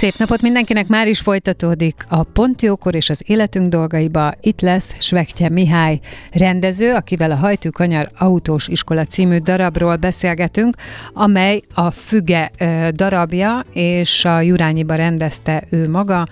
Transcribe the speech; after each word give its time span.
Szép 0.00 0.16
napot 0.16 0.42
mindenkinek, 0.42 0.86
már 0.86 1.08
is 1.08 1.18
folytatódik 1.18 2.04
a 2.08 2.22
Pontjókor 2.22 2.94
és 2.94 3.10
az 3.10 3.22
életünk 3.26 3.68
dolgaiba. 3.68 4.34
Itt 4.40 4.60
lesz 4.60 4.94
Svekje 4.98 5.48
Mihály 5.48 6.00
rendező, 6.32 6.94
akivel 6.94 7.30
a 7.30 7.34
Hajtűkanyar 7.34 8.10
autós 8.18 8.68
iskola 8.68 9.04
című 9.04 9.38
darabról 9.38 9.96
beszélgetünk, 9.96 10.76
amely 11.12 11.62
a 11.74 11.90
Füge 11.90 12.50
darabja, 12.94 13.64
és 13.72 14.24
a 14.24 14.40
Jurányiba 14.40 14.94
rendezte 14.94 15.62
ő 15.70 15.88
maga. 15.88 16.26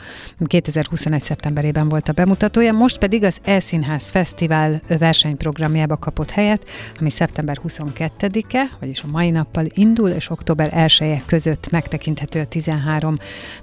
2021. 0.46 1.22
szeptemberében 1.22 1.88
volt 1.88 2.08
a 2.08 2.12
bemutatója, 2.12 2.72
most 2.72 2.98
pedig 2.98 3.24
az 3.24 3.38
Elszínház 3.44 4.08
Fesztivál 4.08 4.80
versenyprogramjába 4.98 5.96
kapott 5.96 6.30
helyet, 6.30 6.64
ami 7.00 7.10
szeptember 7.10 7.58
22-e, 7.68 8.68
vagyis 8.80 9.02
a 9.02 9.06
mai 9.10 9.30
nappal 9.30 9.64
indul, 9.68 10.10
és 10.10 10.30
október 10.30 10.70
1 11.00 11.22
között 11.26 11.70
megtekinthető 11.70 12.40
a 12.40 12.46
13 12.46 13.16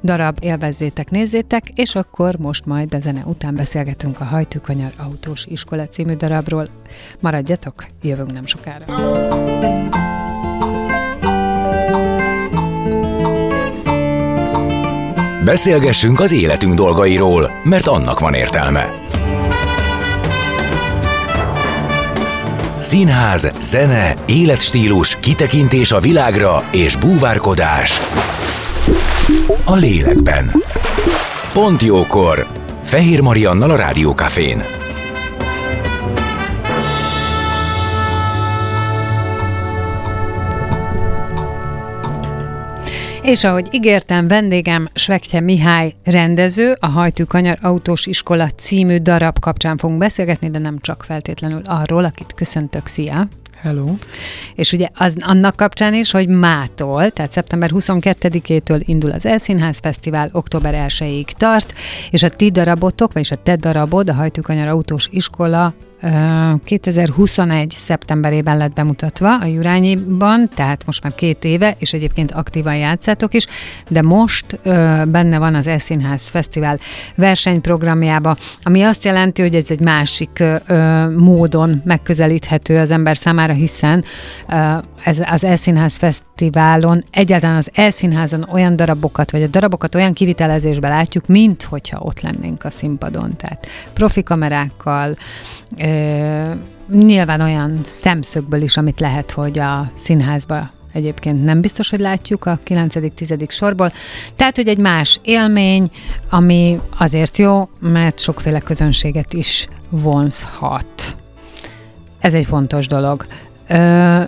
darab, 0.03 0.37
élvezzétek, 0.41 1.09
nézzétek, 1.09 1.69
és 1.75 1.95
akkor 1.95 2.35
most 2.37 2.65
majd 2.65 2.93
a 2.93 2.99
zene 2.99 3.23
után 3.25 3.55
beszélgetünk 3.55 4.19
a 4.19 4.23
Hajtűkanyar 4.23 4.91
autós 4.97 5.45
iskola 5.45 5.87
című 5.87 6.13
darabról. 6.13 6.67
Maradjatok, 7.19 7.85
jövünk 8.01 8.33
nem 8.33 8.45
sokára. 8.45 8.85
Beszélgessünk 15.45 16.19
az 16.19 16.31
életünk 16.31 16.73
dolgairól, 16.73 17.51
mert 17.63 17.87
annak 17.87 18.19
van 18.19 18.33
értelme. 18.33 18.89
Színház, 22.79 23.51
zene, 23.61 24.15
életstílus, 24.25 25.19
kitekintés 25.19 25.91
a 25.91 25.99
világra 25.99 26.63
és 26.71 26.95
búvárkodás 26.95 27.99
a 29.63 29.75
lélekben. 29.75 30.51
Pont 31.53 31.81
jókor! 31.81 32.47
Fehér 32.83 33.21
Mariannal 33.21 33.69
a 33.69 33.75
Rádiókafén. 33.75 34.63
És 43.21 43.43
ahogy 43.43 43.67
ígértem, 43.71 44.27
vendégem 44.27 44.89
Svekje 44.93 45.39
Mihály 45.39 45.93
rendező, 46.03 46.75
a 46.79 46.87
Hajtűkanyar 46.87 47.57
Autós 47.61 48.05
Iskola 48.05 48.49
című 48.49 48.97
darab 48.97 49.39
kapcsán 49.39 49.77
fogunk 49.77 49.99
beszélgetni, 49.99 50.49
de 50.49 50.59
nem 50.59 50.77
csak 50.79 51.03
feltétlenül 51.03 51.61
arról, 51.65 52.03
akit 52.03 52.33
köszöntök, 52.35 52.87
szia! 52.87 53.27
Hello. 53.65 53.95
És 54.55 54.71
ugye 54.71 54.87
az, 54.93 55.13
annak 55.19 55.55
kapcsán 55.55 55.93
is, 55.93 56.11
hogy 56.11 56.27
mától, 56.27 57.11
tehát 57.11 57.31
szeptember 57.31 57.69
22-től 57.73 58.81
indul 58.85 59.11
az 59.11 59.25
Elszínház 59.25 59.79
Fesztivál, 59.79 60.29
október 60.31 60.85
1-ig 60.87 61.25
tart, 61.25 61.73
és 62.11 62.23
a 62.23 62.29
ti 62.29 62.51
darabotok, 62.51 63.13
vagyis 63.13 63.31
a 63.31 63.35
te 63.35 63.55
darabod, 63.55 64.09
a 64.09 64.13
Hajtűkanyar 64.13 64.67
Autós 64.67 65.07
Iskola 65.11 65.73
2021. 66.63 67.71
szeptemberében 67.71 68.57
lett 68.57 68.73
bemutatva 68.73 69.37
a 69.37 69.45
Jurányiban, 69.45 70.49
tehát 70.55 70.85
most 70.85 71.03
már 71.03 71.15
két 71.15 71.43
éve, 71.43 71.75
és 71.79 71.93
egyébként 71.93 72.31
aktívan 72.31 72.75
játszátok 72.75 73.33
is, 73.33 73.47
de 73.87 74.01
most 74.01 74.59
ö, 74.63 75.01
benne 75.07 75.37
van 75.37 75.55
az 75.55 75.67
Eszínház 75.67 76.27
Fesztivál 76.27 76.79
versenyprogramjába, 77.15 78.37
ami 78.63 78.81
azt 78.81 79.03
jelenti, 79.03 79.41
hogy 79.41 79.55
ez 79.55 79.65
egy 79.69 79.79
másik 79.79 80.43
ö, 80.67 81.09
módon 81.17 81.81
megközelíthető 81.85 82.77
az 82.77 82.91
ember 82.91 83.17
számára, 83.17 83.53
hiszen 83.53 84.03
ö, 84.49 84.77
ez 85.03 85.19
az 85.31 85.43
Eszínház 85.43 85.95
Fesztiválon, 85.95 87.03
egyáltalán 87.11 87.55
az 87.57 87.69
Elszínházon 87.73 88.47
olyan 88.51 88.75
darabokat, 88.75 89.31
vagy 89.31 89.43
a 89.43 89.47
darabokat 89.47 89.95
olyan 89.95 90.13
kivitelezésben 90.13 90.91
látjuk, 90.91 91.27
mint 91.27 91.63
hogyha 91.63 91.99
ott 91.99 92.21
lennénk 92.21 92.63
a 92.63 92.69
színpadon. 92.69 93.35
Tehát 93.37 93.67
profi 93.93 94.23
kamerákkal, 94.23 95.15
nyilván 96.91 97.41
olyan 97.41 97.79
szemszögből 97.83 98.61
is, 98.61 98.77
amit 98.77 98.99
lehet, 98.99 99.31
hogy 99.31 99.59
a 99.59 99.91
színházba 99.93 100.69
egyébként 100.95 101.43
nem 101.43 101.61
biztos, 101.61 101.89
hogy 101.89 101.99
látjuk 101.99 102.45
a 102.45 102.59
9.-10. 102.67 103.49
sorból. 103.49 103.91
Tehát, 104.35 104.55
hogy 104.55 104.67
egy 104.67 104.77
más 104.77 105.19
élmény, 105.23 105.89
ami 106.29 106.79
azért 106.97 107.37
jó, 107.37 107.69
mert 107.79 108.19
sokféle 108.19 108.59
közönséget 108.59 109.33
is 109.33 109.67
vonzhat. 109.89 111.15
Ez 112.19 112.33
egy 112.33 112.45
fontos 112.45 112.87
dolog. 112.87 113.25
Ö, 113.67 114.21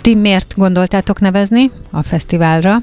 ti 0.00 0.14
miért 0.14 0.54
gondoltátok 0.56 1.20
nevezni 1.20 1.70
a 1.90 2.02
fesztiválra? 2.02 2.82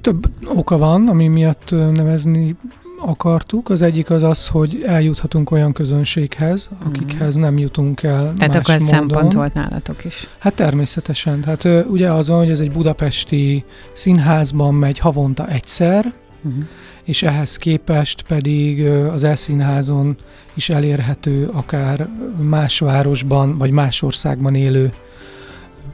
Több 0.00 0.30
oka 0.44 0.78
van, 0.78 1.08
ami 1.08 1.28
miatt 1.28 1.70
nevezni 1.70 2.56
akartuk. 3.06 3.68
Az 3.68 3.82
egyik 3.82 4.10
az 4.10 4.22
az, 4.22 4.46
hogy 4.46 4.84
eljuthatunk 4.86 5.50
olyan 5.50 5.72
közönséghez, 5.72 6.70
akikhez 6.86 7.34
nem 7.34 7.58
jutunk 7.58 8.02
el 8.02 8.32
Tehát 8.36 8.48
más 8.48 8.56
akkor 8.56 8.74
ez 8.74 8.82
módon. 8.82 8.98
szempont 8.98 9.32
volt 9.32 9.54
nálatok 9.54 10.04
is. 10.04 10.28
Hát 10.38 10.54
természetesen. 10.54 11.44
Hát 11.44 11.64
ugye 11.88 12.12
az 12.12 12.28
van, 12.28 12.38
hogy 12.38 12.50
ez 12.50 12.60
egy 12.60 12.72
budapesti 12.72 13.64
színházban 13.92 14.74
megy 14.74 14.98
havonta 14.98 15.48
egyszer, 15.48 16.12
uh-huh. 16.42 16.64
és 17.04 17.22
ehhez 17.22 17.56
képest 17.56 18.22
pedig 18.22 18.86
az 18.88 19.24
elszínházon 19.24 20.16
is 20.54 20.68
elérhető 20.68 21.50
akár 21.52 22.08
más 22.40 22.78
városban, 22.78 23.58
vagy 23.58 23.70
más 23.70 24.02
országban 24.02 24.54
élő 24.54 24.92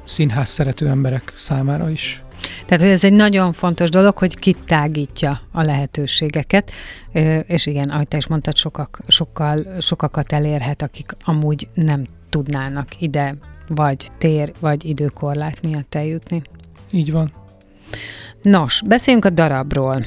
színház 0.04 0.48
szerető 0.48 0.88
emberek 0.88 1.32
számára 1.34 1.90
is. 1.90 2.24
Tehát, 2.66 2.82
hogy 2.82 2.92
ez 2.92 3.04
egy 3.04 3.12
nagyon 3.12 3.52
fontos 3.52 3.90
dolog, 3.90 4.18
hogy 4.18 4.38
kitágítja 4.38 5.40
a 5.52 5.62
lehetőségeket, 5.62 6.70
és 7.46 7.66
igen, 7.66 7.88
ahogy 7.90 8.08
te 8.08 8.16
is 8.16 8.26
mondtad, 8.26 8.56
sokak, 8.56 8.98
sokkal, 9.08 9.66
sokakat 9.80 10.32
elérhet, 10.32 10.82
akik 10.82 11.10
amúgy 11.24 11.68
nem 11.74 12.02
tudnának 12.30 13.00
ide 13.00 13.34
vagy 13.68 14.08
tér, 14.18 14.52
vagy 14.60 14.84
időkorlát 14.84 15.62
miatt 15.62 15.94
eljutni. 15.94 16.42
Így 16.90 17.12
van. 17.12 17.32
Nos, 18.42 18.82
beszéljünk 18.86 19.24
a 19.24 19.30
darabról. 19.30 20.04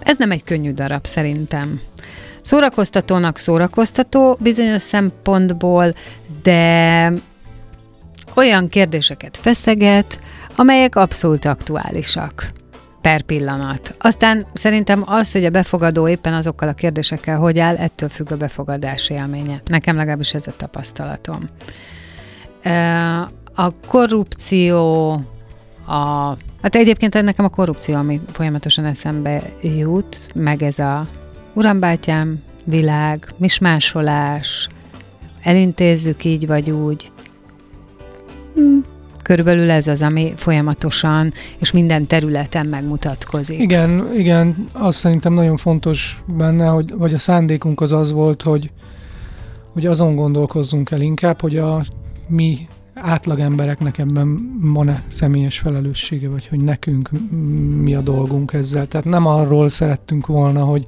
Ez 0.00 0.16
nem 0.18 0.30
egy 0.30 0.44
könnyű 0.44 0.72
darab 0.72 1.06
szerintem. 1.06 1.80
Szórakoztatónak 2.42 3.38
szórakoztató 3.38 4.38
bizonyos 4.40 4.82
szempontból, 4.82 5.94
de 6.42 7.12
olyan 8.34 8.68
kérdéseket 8.68 9.36
feszeget, 9.36 10.18
amelyek 10.56 10.96
abszolút 10.96 11.44
aktuálisak 11.44 12.52
per 13.00 13.22
pillanat. 13.22 13.94
Aztán 13.98 14.46
szerintem 14.52 15.02
az, 15.06 15.32
hogy 15.32 15.44
a 15.44 15.50
befogadó 15.50 16.08
éppen 16.08 16.34
azokkal 16.34 16.68
a 16.68 16.72
kérdésekkel 16.72 17.38
hogy 17.38 17.58
áll, 17.58 17.76
ettől 17.76 18.08
függ 18.08 18.30
a 18.30 18.36
befogadás 18.36 19.10
élménye. 19.10 19.62
Nekem 19.64 19.96
legalábbis 19.96 20.34
ez 20.34 20.46
a 20.46 20.52
tapasztalatom. 20.56 21.40
A 23.54 23.70
korrupció, 23.86 25.10
a, 25.86 26.36
hát 26.62 26.74
egyébként 26.74 27.22
nekem 27.22 27.44
a 27.44 27.48
korrupció, 27.48 27.94
ami 27.94 28.20
folyamatosan 28.32 28.84
eszembe 28.84 29.42
jut, 29.62 30.28
meg 30.34 30.62
ez 30.62 30.78
a 30.78 31.08
urambátyám, 31.54 32.42
világ, 32.64 33.26
mismásolás, 33.36 34.68
elintézzük 35.42 36.24
így 36.24 36.46
vagy 36.46 36.70
úgy. 36.70 37.10
Körülbelül 39.24 39.70
ez 39.70 39.86
az, 39.86 40.02
ami 40.02 40.32
folyamatosan 40.36 41.32
és 41.58 41.70
minden 41.70 42.06
területen 42.06 42.66
megmutatkozik. 42.66 43.58
Igen, 43.58 44.10
igen, 44.16 44.68
azt 44.72 44.98
szerintem 44.98 45.32
nagyon 45.32 45.56
fontos 45.56 46.22
benne, 46.36 46.66
hogy 46.66 46.94
vagy 46.96 47.14
a 47.14 47.18
szándékunk 47.18 47.80
az 47.80 47.92
az 47.92 48.12
volt, 48.12 48.42
hogy, 48.42 48.70
hogy 49.72 49.86
azon 49.86 50.14
gondolkozzunk 50.14 50.90
el 50.90 51.00
inkább, 51.00 51.40
hogy 51.40 51.56
a 51.56 51.84
mi 52.28 52.68
átlag 52.94 53.40
embereknek 53.40 53.98
ebben 53.98 54.58
van-e 54.60 55.02
személyes 55.08 55.58
felelőssége, 55.58 56.28
vagy 56.28 56.46
hogy 56.46 56.60
nekünk 56.60 57.10
mi 57.82 57.94
a 57.94 58.00
dolgunk 58.00 58.52
ezzel. 58.52 58.86
Tehát 58.86 59.06
nem 59.06 59.26
arról 59.26 59.68
szerettünk 59.68 60.26
volna, 60.26 60.64
hogy 60.64 60.84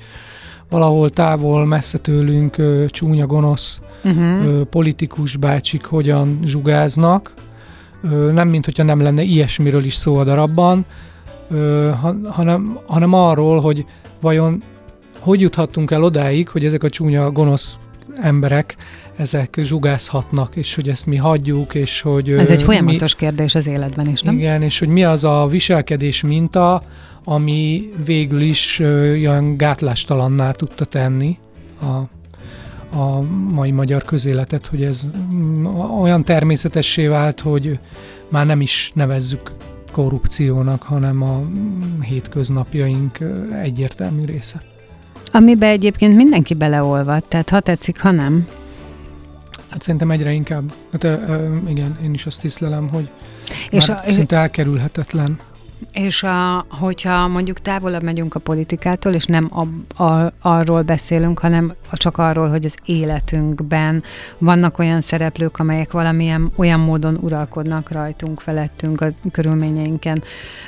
valahol 0.70 1.10
távol, 1.10 1.66
messze 1.66 1.98
tőlünk 1.98 2.56
csúnya, 2.90 3.26
gonosz 3.26 3.80
uh-huh. 4.04 4.62
politikus 4.62 5.36
bácsik 5.36 5.84
hogyan 5.84 6.38
zsugáznak, 6.44 7.34
ö, 8.02 8.32
nem 8.32 8.48
mint 8.48 8.64
hogyha 8.64 8.82
nem 8.82 9.00
lenne 9.00 9.22
ilyesmiről 9.22 9.84
is 9.84 9.94
szó 9.94 10.16
a 10.16 10.24
darabban, 10.24 10.84
ö, 11.50 11.90
hanem, 12.28 12.78
hanem 12.86 13.12
arról, 13.12 13.60
hogy 13.60 13.84
vajon 14.20 14.62
hogy 15.18 15.40
juthattunk 15.40 15.90
el 15.90 16.02
odáig, 16.02 16.48
hogy 16.48 16.64
ezek 16.64 16.82
a 16.82 16.88
csúnya, 16.88 17.30
gonosz 17.30 17.78
emberek 18.20 18.76
ezek 19.16 19.58
zsugázhatnak, 19.62 20.56
és 20.56 20.74
hogy 20.74 20.88
ezt 20.88 21.06
mi 21.06 21.16
hagyjuk, 21.16 21.74
és 21.74 22.00
hogy... 22.00 22.30
Ez 22.30 22.50
egy 22.50 22.62
folyamatos 22.62 23.14
mi, 23.14 23.20
kérdés 23.20 23.54
az 23.54 23.66
életben 23.66 24.08
is, 24.08 24.20
nem? 24.20 24.34
Igen, 24.34 24.62
és 24.62 24.78
hogy 24.78 24.88
mi 24.88 25.04
az 25.04 25.24
a 25.24 25.46
viselkedés 25.50 26.22
minta, 26.22 26.82
ami 27.24 27.90
végül 28.04 28.40
is 28.40 28.78
olyan 29.10 29.56
gátlástalanná 29.56 30.50
tudta 30.50 30.84
tenni 30.84 31.38
a, 31.80 32.00
a 32.92 33.20
mai 33.52 33.70
magyar 33.70 34.02
közéletet, 34.02 34.66
hogy 34.66 34.82
ez 34.82 35.10
mm, 35.32 35.66
olyan 36.00 36.24
természetessé 36.24 37.06
vált, 37.06 37.40
hogy 37.40 37.78
már 38.28 38.46
nem 38.46 38.60
is 38.60 38.90
nevezzük 38.94 39.52
korrupciónak, 39.92 40.82
hanem 40.82 41.22
a 41.22 41.38
mm, 41.38 42.00
hétköznapjaink 42.00 43.18
egyértelmű 43.62 44.24
része. 44.24 44.62
Amiben 45.32 45.68
egyébként 45.68 46.16
mindenki 46.16 46.54
beleolvad, 46.54 47.24
tehát 47.24 47.48
ha 47.48 47.60
tetszik, 47.60 48.00
ha 48.00 48.10
nem. 48.10 48.46
Hát 49.68 49.82
szerintem 49.82 50.10
egyre 50.10 50.32
inkább. 50.32 50.72
Hát, 50.92 51.04
igen, 51.68 51.98
én 52.02 52.14
is 52.14 52.26
azt 52.26 52.40
tisztelem, 52.40 52.88
hogy 52.88 53.08
és 53.70 53.86
már 53.86 54.04
a, 54.06 54.12
szinte 54.12 54.36
elkerülhetetlen. 54.36 55.38
És 55.92 56.22
a, 56.22 56.66
hogyha 56.68 57.28
mondjuk 57.28 57.58
távolabb 57.58 58.02
megyünk 58.02 58.34
a 58.34 58.40
politikától, 58.40 59.12
és 59.12 59.24
nem 59.24 59.50
a, 59.50 60.02
a, 60.02 60.32
arról 60.40 60.82
beszélünk, 60.82 61.38
hanem 61.38 61.74
csak 61.92 62.18
arról, 62.18 62.48
hogy 62.48 62.64
az 62.64 62.76
életünkben 62.84 64.02
vannak 64.38 64.78
olyan 64.78 65.00
szereplők, 65.00 65.58
amelyek 65.58 65.92
valamilyen 65.92 66.52
olyan 66.56 66.80
módon 66.80 67.18
uralkodnak 67.20 67.90
rajtunk, 67.90 68.40
felettünk, 68.40 69.00
a 69.00 69.06
körülményeinken, 69.32 70.22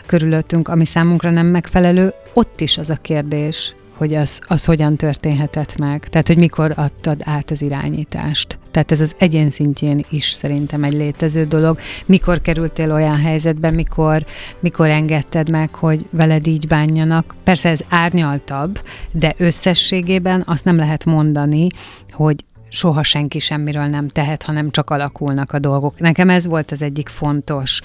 körülöttünk, 0.06 0.68
ami 0.68 0.84
számunkra 0.84 1.30
nem 1.30 1.46
megfelelő, 1.46 2.12
ott 2.32 2.60
is 2.60 2.78
az 2.78 2.90
a 2.90 2.98
kérdés, 3.02 3.74
hogy 3.98 4.14
az, 4.14 4.40
az 4.46 4.64
hogyan 4.64 4.96
történhetett 4.96 5.78
meg. 5.78 6.08
Tehát, 6.08 6.26
hogy 6.26 6.38
mikor 6.38 6.72
adtad 6.76 7.20
át 7.24 7.50
az 7.50 7.62
irányítást. 7.62 8.58
Tehát 8.70 8.92
ez 8.92 9.00
az 9.00 9.14
egyén 9.18 9.50
szintjén 9.50 10.04
is 10.08 10.30
szerintem 10.30 10.84
egy 10.84 10.92
létező 10.92 11.44
dolog. 11.44 11.78
Mikor 12.06 12.40
kerültél 12.40 12.92
olyan 12.92 13.20
helyzetbe, 13.20 13.70
mikor, 13.70 14.24
mikor 14.60 14.88
engedted 14.88 15.50
meg, 15.50 15.74
hogy 15.74 16.06
veled 16.10 16.46
így 16.46 16.66
bánjanak. 16.66 17.34
Persze 17.44 17.68
ez 17.68 17.80
árnyaltabb, 17.88 18.80
de 19.10 19.34
összességében 19.36 20.42
azt 20.46 20.64
nem 20.64 20.76
lehet 20.76 21.04
mondani, 21.04 21.66
hogy 22.10 22.44
soha 22.68 23.02
senki 23.02 23.38
semmiről 23.38 23.86
nem 23.86 24.08
tehet, 24.08 24.42
hanem 24.42 24.70
csak 24.70 24.90
alakulnak 24.90 25.52
a 25.52 25.58
dolgok. 25.58 25.98
Nekem 25.98 26.30
ez 26.30 26.46
volt 26.46 26.70
az 26.70 26.82
egyik 26.82 27.08
fontos 27.08 27.80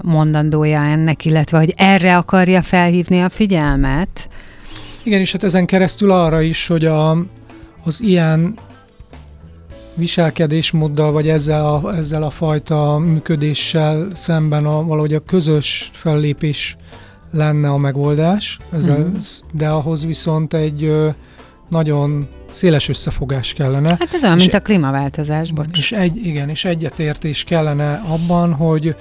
mondandója 0.00 0.82
ennek, 0.82 1.24
illetve 1.24 1.58
hogy 1.58 1.74
erre 1.76 2.16
akarja 2.16 2.62
felhívni 2.62 3.20
a 3.20 3.28
figyelmet, 3.28 4.28
igen, 5.02 5.20
és 5.20 5.32
hát 5.32 5.44
ezen 5.44 5.66
keresztül 5.66 6.10
arra 6.10 6.40
is, 6.40 6.66
hogy 6.66 6.84
a, 6.84 7.10
az 7.84 8.00
ilyen 8.00 8.54
viselkedésmóddal, 9.94 11.12
vagy 11.12 11.28
ezzel 11.28 11.66
a, 11.66 11.94
ezzel 11.96 12.22
a 12.22 12.30
fajta 12.30 12.98
működéssel 12.98 14.08
szemben 14.14 14.66
a, 14.66 14.84
valahogy 14.84 15.14
a 15.14 15.24
közös 15.24 15.90
fellépés 15.92 16.76
lenne 17.32 17.68
a 17.68 17.76
megoldás, 17.76 18.58
ezzel, 18.72 18.98
mm. 18.98 19.14
de 19.52 19.68
ahhoz 19.68 20.06
viszont 20.06 20.54
egy 20.54 20.92
nagyon 21.68 22.28
széles 22.52 22.88
összefogás 22.88 23.52
kellene. 23.52 23.88
Hát 23.88 24.14
ez 24.14 24.24
olyan, 24.24 24.36
mint 24.36 24.54
a 24.54 24.60
klímaváltozás, 24.60 25.52
bocs. 25.52 25.78
És 25.78 25.92
egy, 25.92 26.16
igen, 26.16 26.48
és 26.48 26.64
egyetértés 26.64 27.44
kellene 27.44 28.02
abban, 28.06 28.52
hogy 28.52 28.94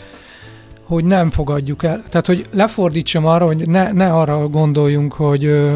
hogy 0.91 1.05
nem 1.05 1.29
fogadjuk 1.29 1.83
el. 1.83 2.03
Tehát, 2.09 2.25
hogy 2.25 2.45
lefordítsam 2.51 3.25
arra, 3.25 3.45
hogy 3.45 3.67
ne, 3.67 3.91
ne 3.91 4.13
arra 4.13 4.47
gondoljunk, 4.47 5.13
hogy 5.13 5.45
ö, 5.45 5.75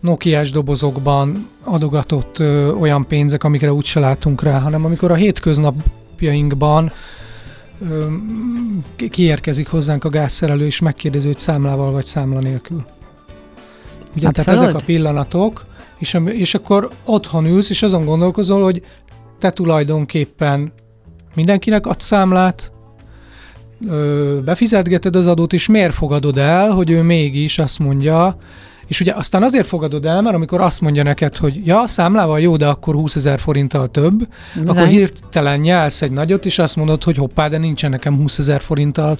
Nokiás 0.00 0.50
dobozokban 0.50 1.48
adogatott 1.64 2.38
ö, 2.38 2.72
olyan 2.72 3.06
pénzek, 3.06 3.44
amikre 3.44 3.72
úgyse 3.72 4.00
látunk 4.00 4.42
rá, 4.42 4.58
hanem 4.58 4.84
amikor 4.84 5.10
a 5.10 5.14
hétköznapjainkban 5.14 6.92
ö, 7.88 8.06
kiérkezik 9.10 9.68
hozzánk 9.68 10.04
a 10.04 10.08
gázszerelő, 10.08 10.66
és 10.66 10.80
megkérdezi, 10.80 11.26
hogy 11.26 11.38
számlával 11.38 11.92
vagy 11.92 12.06
számla 12.06 12.40
nélkül. 12.40 12.84
Ugye, 14.16 14.26
Abszolút. 14.26 14.34
tehát 14.34 14.60
ezek 14.60 14.74
a 14.74 14.84
pillanatok, 14.84 15.66
és, 15.98 16.18
és 16.24 16.54
akkor 16.54 16.90
otthon 17.04 17.46
ülsz, 17.46 17.70
és 17.70 17.82
azon 17.82 18.04
gondolkozol, 18.04 18.62
hogy 18.62 18.82
te 19.38 19.50
tulajdonképpen 19.52 20.72
mindenkinek 21.34 21.86
adsz 21.86 22.04
számlát, 22.04 22.72
ö, 23.88 24.38
befizetgeted 24.44 25.16
az 25.16 25.26
adót, 25.26 25.52
és 25.52 25.66
miért 25.66 25.94
fogadod 25.94 26.38
el, 26.38 26.70
hogy 26.70 26.90
ő 26.90 27.02
mégis 27.02 27.58
azt 27.58 27.78
mondja, 27.78 28.36
és 28.86 29.00
ugye 29.00 29.12
aztán 29.12 29.42
azért 29.42 29.66
fogadod 29.66 30.06
el, 30.06 30.22
mert 30.22 30.34
amikor 30.34 30.60
azt 30.60 30.80
mondja 30.80 31.02
neked, 31.02 31.36
hogy 31.36 31.66
ja, 31.66 31.86
számlával 31.86 32.40
jó, 32.40 32.56
de 32.56 32.66
akkor 32.66 32.94
20 32.94 33.16
ezer 33.16 33.38
forinttal 33.38 33.88
több, 33.88 34.26
Zany. 34.54 34.68
akkor 34.68 34.86
hirtelen 34.86 35.60
nyelsz 35.60 36.02
egy 36.02 36.10
nagyot, 36.10 36.46
és 36.46 36.58
azt 36.58 36.76
mondod, 36.76 37.04
hogy 37.04 37.16
hoppá, 37.16 37.48
de 37.48 37.58
nincsen 37.58 37.90
nekem 37.90 38.16
20 38.16 38.38
ezer 38.38 38.60
forinttal 38.60 39.18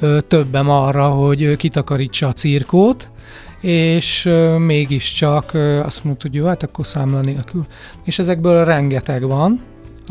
ö, 0.00 0.18
többem 0.28 0.70
arra, 0.70 1.08
hogy 1.08 1.56
kitakarítsa 1.56 2.28
a 2.28 2.32
cirkót, 2.32 3.10
és 3.60 4.24
ö, 4.24 4.58
mégiscsak 4.58 5.54
ö, 5.54 5.80
azt 5.80 6.04
mondod, 6.04 6.22
hogy 6.22 6.34
jó, 6.34 6.46
hát 6.46 6.62
akkor 6.62 6.86
számla 6.86 7.20
nélkül. 7.20 7.66
És 8.04 8.18
ezekből 8.18 8.64
rengeteg 8.64 9.26
van. 9.26 9.60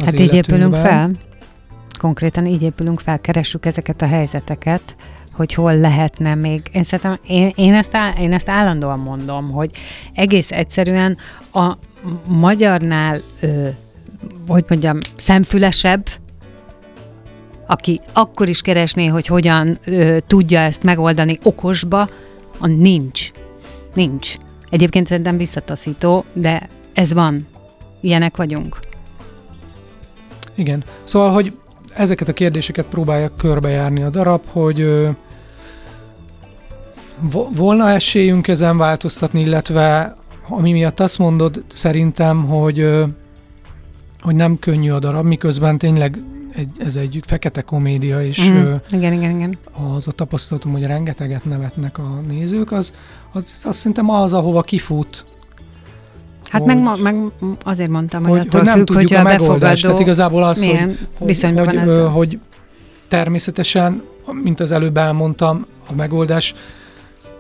Hát 0.06 0.19
így 0.19 0.34
épülünk 0.34 0.75
fel 0.75 1.12
konkrétan 2.03 2.45
így 2.45 2.61
épülünk 2.61 3.00
fel, 3.00 3.19
keressük 3.19 3.65
ezeket 3.65 4.01
a 4.01 4.05
helyzeteket, 4.07 4.95
hogy 5.31 5.53
hol 5.53 5.77
lehetne 5.77 6.35
még. 6.35 6.61
Én 6.71 6.83
szerintem, 6.83 7.19
én, 7.27 7.51
én, 7.55 7.73
ezt, 7.73 7.95
áll, 7.95 8.11
én 8.19 8.33
ezt 8.33 8.50
állandóan 8.50 9.00
mondom, 9.00 9.51
hogy 9.51 9.71
egész 10.13 10.51
egyszerűen 10.51 11.17
a 11.53 11.73
magyarnál, 12.27 13.21
ö, 13.39 13.67
hogy 14.47 14.65
mondjam, 14.69 14.97
szemfülesebb, 15.15 16.09
aki 17.67 18.00
akkor 18.13 18.50
is 18.50 18.61
keresné, 18.61 19.05
hogy 19.05 19.25
hogyan 19.27 19.77
ö, 19.85 20.17
tudja 20.27 20.59
ezt 20.59 20.83
megoldani 20.83 21.39
okosba, 21.44 22.09
a 22.59 22.67
nincs. 22.67 23.31
Nincs. 23.94 24.35
Egyébként 24.69 25.07
szerintem 25.07 25.38
visszataszító, 25.38 26.25
de 26.33 26.69
ez 26.94 27.13
van. 27.13 27.47
Ilyenek 28.01 28.38
vagyunk. 28.38 28.79
Igen. 30.55 30.83
Szóval, 31.03 31.31
hogy 31.31 31.53
ezeket 31.95 32.27
a 32.27 32.33
kérdéseket 32.33 32.85
próbálja 32.85 33.31
körbejárni 33.38 34.03
a 34.03 34.09
darab, 34.09 34.41
hogy 34.45 35.07
volna 37.55 37.89
esélyünk 37.89 38.47
ezen 38.47 38.77
változtatni, 38.77 39.41
illetve 39.41 40.15
ami 40.47 40.71
miatt 40.71 41.00
azt 41.00 41.17
mondod 41.17 41.63
szerintem, 41.73 42.45
hogy, 42.45 42.89
hogy 44.21 44.35
nem 44.35 44.59
könnyű 44.59 44.91
a 44.91 45.00
darab, 45.00 45.25
miközben 45.25 45.77
tényleg 45.77 46.23
egy, 46.55 46.69
ez 46.77 46.95
egy 46.95 47.19
fekete 47.25 47.62
komédia, 47.62 48.23
és 48.23 48.50
mm, 48.50 48.55
uh, 48.55 48.81
igen, 48.89 49.13
igen, 49.13 49.35
igen. 49.35 49.57
az 49.95 50.07
a 50.07 50.12
tapasztalatom, 50.12 50.71
hogy 50.71 50.85
rengeteget 50.85 51.45
nevetnek 51.45 51.97
a 51.97 52.21
nézők, 52.27 52.71
az, 52.71 52.93
az, 53.31 53.43
az 53.63 53.75
szerintem 53.75 54.09
az, 54.09 54.33
ahova 54.33 54.62
kifut 54.62 55.25
Hát 56.53 56.62
hogy, 56.62 56.81
meg, 56.81 57.01
meg 57.01 57.15
azért 57.63 57.89
mondtam, 57.89 58.24
hogy, 58.24 58.39
hogy, 58.39 58.51
hogy 58.51 58.62
nem 58.62 58.77
függ, 58.77 58.86
tudjuk 58.86 59.19
a 59.19 59.24
megoldást. 59.24 59.83
Tehát 59.83 60.00
igazából 60.00 60.43
az, 60.43 60.65
hogy, 60.65 61.00
viszonyban 61.19 61.67
hogy, 61.67 61.75
van 61.75 61.98
hogy, 61.98 62.12
hogy 62.12 62.39
természetesen, 63.07 64.03
mint 64.43 64.60
az 64.60 64.72
előbb 64.72 64.98
elmondtam, 64.98 65.65
a 65.89 65.93
megoldás 65.93 66.53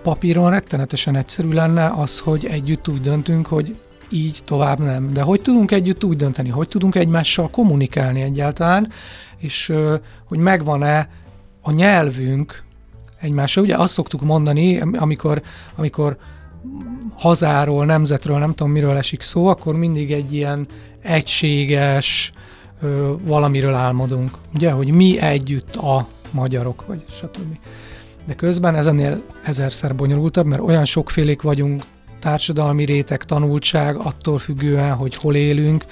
papíron 0.03 0.49
rettenetesen 0.49 1.15
egyszerű 1.15 1.51
lenne 1.51 1.93
az, 1.95 2.19
hogy 2.19 2.45
együtt 2.45 2.87
úgy 2.87 3.01
döntünk, 3.01 3.47
hogy 3.47 3.75
így 4.09 4.41
tovább 4.45 4.79
nem. 4.79 5.13
De 5.13 5.21
hogy 5.21 5.41
tudunk 5.41 5.71
együtt 5.71 6.03
úgy 6.03 6.17
dönteni? 6.17 6.49
Hogy 6.49 6.67
tudunk 6.67 6.95
egymással 6.95 7.49
kommunikálni 7.49 8.21
egyáltalán? 8.21 8.91
És 9.37 9.73
hogy 10.25 10.37
megvan-e 10.37 11.09
a 11.61 11.71
nyelvünk 11.71 12.63
egymással? 13.21 13.63
Ugye 13.63 13.75
azt 13.75 13.93
szoktuk 13.93 14.21
mondani, 14.21 14.79
amikor, 14.79 15.41
amikor 15.75 16.17
hazáról, 17.15 17.85
nemzetről, 17.85 18.37
nem 18.37 18.53
tudom 18.53 18.71
miről 18.71 18.97
esik 18.97 19.21
szó, 19.21 19.47
akkor 19.47 19.75
mindig 19.75 20.11
egy 20.11 20.33
ilyen 20.33 20.67
egységes 21.01 22.31
ö, 22.81 23.13
valamiről 23.21 23.73
álmodunk. 23.73 24.31
Ugye, 24.53 24.71
hogy 24.71 24.93
mi 24.93 25.19
együtt 25.19 25.75
a 25.75 26.07
magyarok, 26.31 26.85
vagy 26.87 27.03
stb. 27.09 27.57
De 28.25 28.33
közben 28.33 28.75
ez 28.75 28.85
ennél 28.85 29.21
ezerszer 29.43 29.95
bonyolultabb, 29.95 30.45
mert 30.45 30.61
olyan 30.61 30.85
sokfélék 30.85 31.41
vagyunk, 31.41 31.83
társadalmi 32.19 32.85
réteg, 32.85 33.23
tanultság, 33.23 33.95
attól 33.95 34.39
függően, 34.39 34.93
hogy 34.93 35.15
hol 35.15 35.35
élünk, 35.35 35.85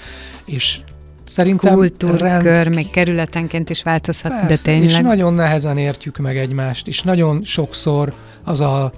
és 0.44 0.80
szerintem... 1.26 1.74
Kultúrkör, 1.74 2.42
rend... 2.42 2.74
még 2.74 2.90
kerületenként 2.90 3.70
is 3.70 3.82
változhat, 3.82 4.32
Persze, 4.32 4.46
de 4.46 4.56
tényleg... 4.56 4.88
És 4.88 4.96
nagyon 4.96 5.34
nehezen 5.34 5.78
értjük 5.78 6.18
meg 6.18 6.38
egymást, 6.38 6.86
és 6.86 7.02
nagyon 7.02 7.44
sokszor 7.44 8.12
az 8.44 8.60
a 8.60 8.92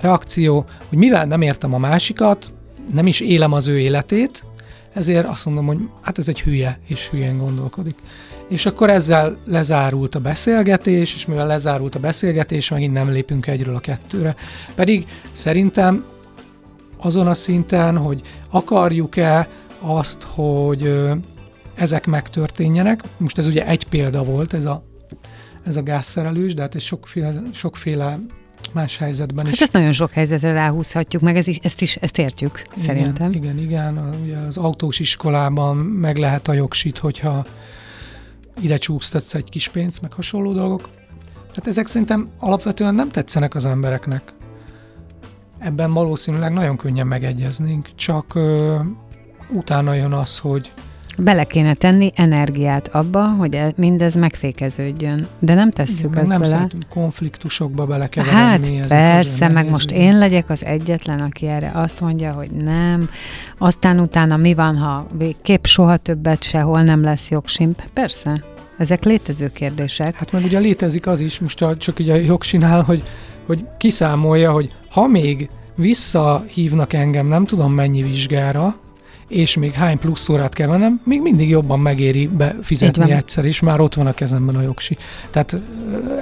reakció, 0.00 0.64
hogy 0.88 0.98
mivel 0.98 1.26
nem 1.26 1.42
értem 1.42 1.74
a 1.74 1.78
másikat, 1.78 2.50
nem 2.92 3.06
is 3.06 3.20
élem 3.20 3.52
az 3.52 3.68
ő 3.68 3.78
életét, 3.78 4.44
ezért 4.92 5.26
azt 5.26 5.44
mondom, 5.44 5.66
hogy 5.66 5.78
hát 6.00 6.18
ez 6.18 6.28
egy 6.28 6.40
hülye, 6.40 6.78
és 6.86 7.08
hülyén 7.08 7.38
gondolkodik. 7.38 7.96
És 8.48 8.66
akkor 8.66 8.90
ezzel 8.90 9.38
lezárult 9.46 10.14
a 10.14 10.20
beszélgetés, 10.20 11.14
és 11.14 11.26
mivel 11.26 11.46
lezárult 11.46 11.94
a 11.94 12.00
beszélgetés, 12.00 12.68
megint 12.68 12.92
nem 12.92 13.10
lépünk 13.10 13.46
egyről 13.46 13.74
a 13.74 13.80
kettőre. 13.80 14.34
Pedig 14.74 15.06
szerintem 15.32 16.04
azon 16.96 17.26
a 17.26 17.34
szinten, 17.34 17.96
hogy 17.96 18.22
akarjuk-e 18.50 19.48
azt, 19.80 20.22
hogy 20.22 21.00
ezek 21.74 22.06
megtörténjenek. 22.06 23.02
Most 23.16 23.38
ez 23.38 23.46
ugye 23.46 23.66
egy 23.66 23.86
példa 23.88 24.24
volt, 24.24 24.52
ez 24.52 24.64
a, 24.64 24.84
ez 25.66 25.76
a 25.76 25.82
gázszerelős, 25.82 26.54
de 26.54 26.62
hát 26.62 26.74
ez 26.74 26.82
sokféle, 26.82 27.42
sokféle 27.52 28.18
más 28.72 28.96
helyzetben 28.96 29.46
is. 29.46 29.52
Hát 29.52 29.60
ezt 29.60 29.72
nagyon 29.72 29.92
sok 29.92 30.10
helyzetre 30.10 30.52
ráhúzhatjuk, 30.52 31.22
meg 31.22 31.36
ez 31.36 31.46
is, 31.46 31.56
ezt 31.56 31.80
is 31.80 31.96
ezt 31.96 32.18
értjük, 32.18 32.62
igen, 32.72 32.84
szerintem. 32.84 33.32
Igen, 33.32 33.58
igen. 33.58 33.96
A, 33.96 34.10
ugye 34.24 34.36
az 34.36 34.56
autós 34.56 34.98
iskolában 34.98 35.76
meg 35.76 36.16
lehet 36.16 36.48
a 36.48 36.52
jogsit, 36.52 36.98
hogyha 36.98 37.44
ide 38.60 38.76
csúsztatsz 38.76 39.34
egy 39.34 39.48
kis 39.48 39.68
pénzt, 39.68 40.02
meg 40.02 40.12
hasonló 40.12 40.52
dolgok. 40.52 40.88
Hát 41.54 41.66
ezek 41.66 41.86
szerintem 41.86 42.28
alapvetően 42.38 42.94
nem 42.94 43.10
tetszenek 43.10 43.54
az 43.54 43.66
embereknek. 43.66 44.22
Ebben 45.58 45.92
valószínűleg 45.92 46.52
nagyon 46.52 46.76
könnyen 46.76 47.06
megegyeznénk, 47.06 47.88
csak 47.94 48.34
ö, 48.34 48.78
utána 49.52 49.94
jön 49.94 50.12
az, 50.12 50.38
hogy 50.38 50.72
Bele 51.18 51.44
kéne 51.44 51.74
tenni 51.74 52.12
energiát 52.14 52.88
abba, 52.88 53.28
hogy 53.28 53.54
e- 53.54 53.72
mindez 53.76 54.14
megfékeződjön. 54.14 55.26
De 55.38 55.54
nem 55.54 55.70
tesszük 55.70 56.10
meg 56.10 56.18
ezt 56.18 56.28
nem 56.28 56.40
bele. 56.40 56.56
szeretünk 56.56 56.82
konfliktusokba 56.88 57.86
belekeveredni. 57.86 58.76
Hát 58.76 58.84
ezek 58.84 58.98
persze, 58.98 59.48
meg 59.48 59.70
most 59.70 59.90
én 59.90 60.18
legyek 60.18 60.50
az 60.50 60.64
egyetlen, 60.64 61.20
aki 61.20 61.46
erre 61.46 61.70
azt 61.74 62.00
mondja, 62.00 62.32
hogy 62.32 62.50
nem, 62.50 63.08
aztán 63.58 64.00
utána 64.00 64.36
mi 64.36 64.54
van, 64.54 64.76
ha 64.76 65.06
kép 65.42 65.66
soha 65.66 65.96
többet 65.96 66.42
sehol 66.42 66.82
nem 66.82 67.02
lesz 67.02 67.30
jogsimp? 67.30 67.82
Persze, 67.92 68.42
ezek 68.78 69.04
létező 69.04 69.50
kérdések. 69.52 70.18
Hát 70.18 70.32
meg 70.32 70.44
ugye 70.44 70.58
létezik 70.58 71.06
az 71.06 71.20
is, 71.20 71.38
most 71.38 71.64
csak 71.78 71.98
ugye 71.98 72.12
a 72.12 72.16
jogsinál, 72.16 72.82
hogy, 72.82 73.02
hogy 73.46 73.64
kiszámolja, 73.78 74.52
hogy 74.52 74.74
ha 74.90 75.06
még 75.06 75.48
visszahívnak 75.76 76.92
engem 76.92 77.26
nem 77.26 77.44
tudom 77.44 77.72
mennyi 77.72 78.02
vizsgára, 78.02 78.76
és 79.30 79.56
még 79.56 79.72
hány 79.72 79.98
plusz 79.98 80.28
órát 80.28 80.54
kell 80.54 80.68
vennem, 80.68 81.00
még 81.04 81.20
mindig 81.20 81.48
jobban 81.48 81.80
megéri 81.80 82.26
befizetni 82.26 83.12
egyszer, 83.12 83.44
és 83.44 83.60
már 83.60 83.80
ott 83.80 83.94
van 83.94 84.06
a 84.06 84.12
kezemben 84.12 84.54
a 84.54 84.62
jogsi. 84.62 84.96
Tehát 85.30 85.56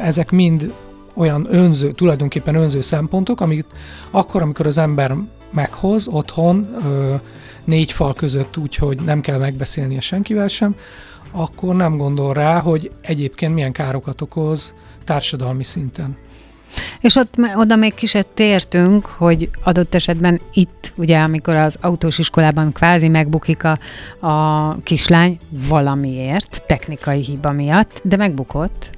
ezek 0.02 0.30
mind 0.30 0.72
olyan 1.14 1.46
önző, 1.50 1.92
tulajdonképpen 1.92 2.54
önző 2.54 2.80
szempontok, 2.80 3.40
amit 3.40 3.66
akkor, 4.10 4.42
amikor 4.42 4.66
az 4.66 4.78
ember 4.78 5.14
meghoz 5.50 6.08
otthon, 6.08 6.76
négy 7.64 7.92
fal 7.92 8.14
között 8.14 8.56
úgy, 8.56 8.74
hogy 8.74 8.98
nem 9.04 9.20
kell 9.20 9.38
megbeszélnie 9.38 10.00
senkivel 10.00 10.48
sem, 10.48 10.74
akkor 11.30 11.74
nem 11.74 11.96
gondol 11.96 12.34
rá, 12.34 12.60
hogy 12.60 12.90
egyébként 13.00 13.54
milyen 13.54 13.72
károkat 13.72 14.20
okoz 14.20 14.74
társadalmi 15.04 15.64
szinten. 15.64 16.16
És 17.00 17.16
ott, 17.16 17.34
oda 17.56 17.76
még 17.76 17.94
kicsit 17.94 18.26
tértünk, 18.26 19.06
hogy 19.06 19.50
adott 19.62 19.94
esetben 19.94 20.40
itt, 20.52 20.92
ugye, 20.96 21.18
amikor 21.18 21.54
az 21.54 21.76
autós 21.80 22.18
iskolában 22.18 22.72
kvázi 22.72 23.08
megbukik 23.08 23.64
a, 23.64 23.78
a 24.26 24.76
kislány 24.82 25.38
valamiért, 25.48 26.62
technikai 26.66 27.20
hiba 27.20 27.52
miatt, 27.52 28.00
de 28.04 28.16
megbukott, 28.16 28.90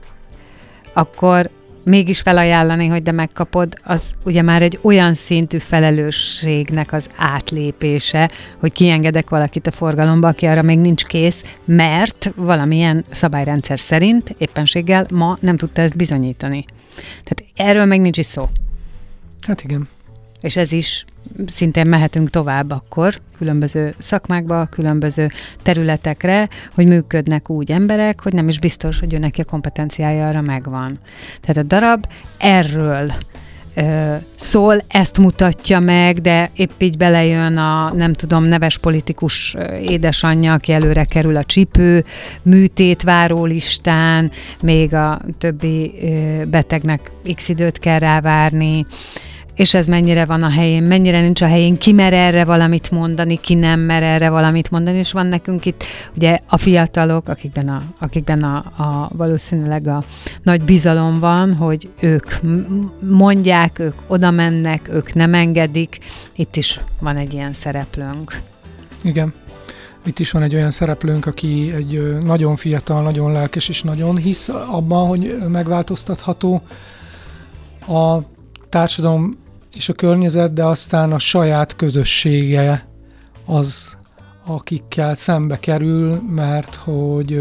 akkor 0.93 1.51
mégis 1.85 2.21
felajánlani, 2.21 2.87
hogy 2.87 3.03
de 3.03 3.13
megkapod, 3.13 3.79
az 3.83 4.03
ugye 4.25 4.43
már 4.43 4.63
egy 4.63 4.79
olyan 4.83 5.15
szintű 5.15 5.59
felelősségnek 5.59 6.93
az 6.93 7.09
átlépése, 7.17 8.31
hogy 8.59 8.73
kiengedek 8.73 9.31
valakit 9.31 9.67
a 9.67 9.71
forgalomba, 9.71 10.29
aki 10.29 10.47
arra 10.47 10.63
még 10.63 10.79
nincs 10.79 11.05
kész, 11.05 11.45
mert 11.65 12.33
valamilyen 12.37 13.05
szabályrendszer 13.11 13.79
szerint 13.81 14.35
éppenséggel 14.39 15.07
ma 15.13 15.39
nem 15.41 15.57
tudta 15.57 15.83
ezt 15.83 15.97
bizonyítani. 15.97 16.65
Tehát 16.97 17.45
erről 17.57 17.85
meg 17.85 18.01
nincs 18.01 18.19
is 18.19 18.27
szó. 18.27 18.49
Hát 19.41 19.63
igen. 19.63 19.89
És 20.41 20.57
ez 20.57 20.73
is 20.73 21.05
szintén 21.47 21.87
mehetünk 21.87 22.31
tovább 22.31 22.71
akkor 22.71 23.21
különböző 23.39 23.95
szakmákba, 23.99 24.67
különböző 24.67 25.31
területekre, 25.63 26.49
hogy 26.75 26.87
működnek 26.87 27.51
úgy 27.51 27.71
emberek, 27.71 28.21
hogy 28.21 28.33
nem 28.33 28.49
is 28.49 28.59
biztos, 28.59 28.99
hogy 28.99 29.15
ő 29.15 29.19
neki 29.19 29.41
a 29.41 29.45
kompetenciája 29.45 30.29
arra 30.29 30.41
megvan. 30.41 30.99
Tehát 31.41 31.57
a 31.57 31.63
darab 31.63 32.07
erről 32.39 33.13
szól, 34.35 34.83
ezt 34.89 35.19
mutatja 35.19 35.81
meg, 35.81 36.21
de 36.21 36.51
épp 36.55 36.71
így 36.79 36.97
belejön 36.97 37.57
a, 37.57 37.93
nem 37.93 38.13
tudom, 38.13 38.45
neves 38.45 38.79
politikus 38.79 39.57
édesanyja, 39.83 40.53
aki 40.53 40.73
előre 40.73 41.05
kerül 41.05 41.37
a 41.37 41.45
csipő, 41.45 42.05
műtét 42.43 43.03
várólistán, 43.03 44.31
még 44.63 44.95
a 44.95 45.21
többi 45.39 45.93
betegnek 46.51 47.11
x 47.35 47.49
időt 47.49 47.79
kell 47.79 47.99
rávárni, 47.99 48.87
és 49.55 49.75
ez 49.75 49.87
mennyire 49.87 50.25
van 50.25 50.43
a 50.43 50.51
helyén, 50.51 50.83
mennyire 50.83 51.21
nincs 51.21 51.41
a 51.41 51.47
helyén, 51.47 51.79
ki 51.79 51.93
mer 51.93 52.13
erre 52.13 52.45
valamit 52.45 52.91
mondani, 52.91 53.41
ki 53.41 53.55
nem 53.55 53.81
mer 53.81 54.03
erre 54.03 54.29
valamit 54.31 54.71
mondani, 54.71 54.99
és 54.99 55.13
van 55.13 55.27
nekünk 55.27 55.67
itt 55.67 55.85
ugye 56.17 56.39
a 56.47 56.57
fiatalok, 56.57 57.29
akikben, 57.29 57.69
a, 57.69 57.83
akikben 57.99 58.43
a, 58.43 58.57
a 58.57 59.11
valószínűleg 59.13 59.87
a 59.87 60.05
nagy 60.43 60.63
bizalom 60.63 61.19
van, 61.19 61.55
hogy 61.55 61.89
ők 62.01 62.31
mondják, 63.09 63.79
ők 63.79 63.95
oda 64.07 64.31
mennek, 64.31 64.89
ők 64.93 65.15
nem 65.15 65.35
engedik, 65.35 65.99
itt 66.37 66.57
is 66.57 66.81
van 67.01 67.17
egy 67.17 67.35
ilyen 67.35 67.53
szereplőnk. 67.53 68.41
Igen. 69.03 69.33
Itt 70.05 70.19
is 70.19 70.31
van 70.31 70.43
egy 70.43 70.55
olyan 70.55 70.71
szereplőnk, 70.71 71.27
aki 71.27 71.73
egy 71.75 72.21
nagyon 72.25 72.57
fiatal, 72.57 73.03
nagyon 73.03 73.33
lelkes 73.33 73.69
és 73.69 73.83
nagyon 73.83 74.17
hisz 74.17 74.49
abban, 74.49 75.09
hogy 75.09 75.37
megváltoztatható. 75.49 76.63
A 77.87 78.19
társadalom 78.71 79.39
és 79.73 79.89
a 79.89 79.93
környezet, 79.93 80.53
de 80.53 80.65
aztán 80.65 81.13
a 81.13 81.19
saját 81.19 81.77
közössége 81.77 82.87
az, 83.47 83.99
akikkel 84.47 85.15
szembe 85.15 85.57
kerül, 85.57 86.23
mert 86.29 86.75
hogy 86.75 87.41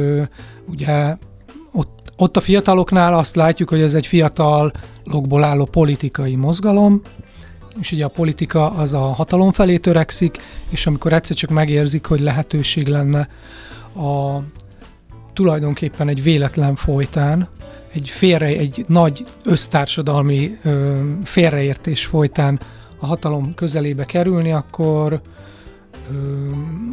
ugye 0.67 1.17
ott, 1.71 2.11
ott 2.17 2.37
a 2.37 2.41
fiataloknál 2.41 3.13
azt 3.13 3.35
látjuk, 3.35 3.69
hogy 3.69 3.81
ez 3.81 3.93
egy 3.93 4.07
fiatalokból 4.07 5.43
álló 5.43 5.65
politikai 5.65 6.35
mozgalom, 6.35 7.01
és 7.79 7.91
ugye 7.91 8.05
a 8.05 8.09
politika 8.09 8.71
az 8.71 8.93
a 8.93 8.99
hatalom 8.99 9.51
felé 9.51 9.77
törekszik, 9.77 10.37
és 10.69 10.87
amikor 10.87 11.13
egyszer 11.13 11.35
csak 11.35 11.49
megérzik, 11.49 12.05
hogy 12.05 12.19
lehetőség 12.19 12.87
lenne 12.87 13.29
a 13.95 14.37
tulajdonképpen 15.33 16.07
egy 16.07 16.23
véletlen 16.23 16.75
folytán, 16.75 17.47
egy 17.93 18.09
félre, 18.09 18.45
egy 18.45 18.85
nagy 18.87 19.25
össztársadalmi 19.43 20.57
ö, 20.63 20.99
félreértés 21.23 22.05
folytán 22.05 22.59
a 22.99 23.05
hatalom 23.05 23.53
közelébe 23.53 24.05
kerülni, 24.05 24.51
akkor 24.51 25.21
ö, 26.11 26.15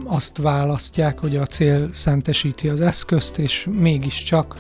azt 0.04 0.36
választják, 0.36 1.18
hogy 1.18 1.36
a 1.36 1.46
cél 1.46 1.88
szentesíti 1.92 2.68
az 2.68 2.80
eszközt, 2.80 3.38
és 3.38 3.68
mégiscsak 3.72 4.56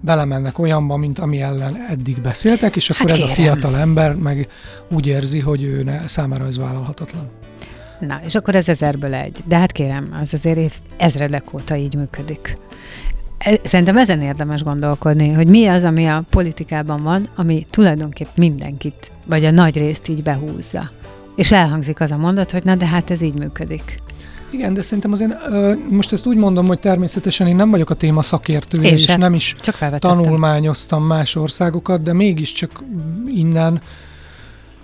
belemennek 0.00 0.58
olyanba, 0.58 0.96
mint 0.96 1.18
ami 1.18 1.40
ellen 1.40 1.76
eddig 1.88 2.20
beszéltek, 2.20 2.76
és 2.76 2.90
akkor 2.90 3.10
Hát 3.10 3.20
ez 3.20 3.30
a 3.30 3.34
fiatal 3.34 3.76
ember 3.76 4.14
meg 4.14 4.48
úgy 4.88 5.06
érzi, 5.06 5.40
hogy 5.40 5.62
ő 5.62 5.82
ne, 5.82 6.08
számára 6.08 6.46
ez 6.46 6.58
vállalhatatlan. 6.58 7.30
Na, 8.00 8.20
és 8.24 8.34
akkor 8.34 8.54
ez 8.54 8.68
ezerből 8.68 9.14
egy. 9.14 9.38
De 9.44 9.56
hát 9.56 9.72
kérem, 9.72 10.08
az 10.22 10.34
azért 10.34 10.58
év 10.58 10.72
ezredek 10.96 11.54
óta 11.54 11.76
így 11.76 11.94
működik. 11.94 12.56
E- 13.38 13.60
Szerintem 13.64 13.96
ezen 13.96 14.20
érdemes 14.22 14.62
gondolkodni, 14.62 15.32
hogy 15.32 15.46
mi 15.46 15.66
az, 15.66 15.82
ami 15.84 16.06
a 16.06 16.24
politikában 16.30 17.02
van, 17.02 17.28
ami 17.36 17.66
tulajdonképp 17.70 18.28
mindenkit, 18.36 19.10
vagy 19.26 19.44
a 19.44 19.50
nagy 19.50 19.76
részt 19.76 20.08
így 20.08 20.22
behúzza. 20.22 20.90
És 21.36 21.52
elhangzik 21.52 22.00
az 22.00 22.10
a 22.10 22.16
mondat, 22.16 22.50
hogy 22.50 22.64
na 22.64 22.74
de 22.74 22.86
hát 22.86 23.10
ez 23.10 23.20
így 23.20 23.38
működik. 23.38 23.96
Igen, 24.50 24.74
de 24.74 24.82
szerintem 24.82 25.12
azért 25.12 25.32
most 25.90 26.12
ezt 26.12 26.26
úgy 26.26 26.36
mondom, 26.36 26.66
hogy 26.66 26.78
természetesen 26.78 27.46
én 27.46 27.56
nem 27.56 27.70
vagyok 27.70 27.90
a 27.90 27.94
téma 27.94 28.22
szakértője, 28.22 28.88
Én 28.88 28.94
és 28.94 29.02
sem. 29.02 29.20
nem 29.20 29.34
is 29.34 29.56
Csak 29.60 29.74
felvetettem. 29.74 30.16
tanulmányoztam 30.18 31.04
más 31.04 31.34
országokat, 31.36 32.02
de 32.02 32.12
mégiscsak 32.12 32.82
innen 33.34 33.80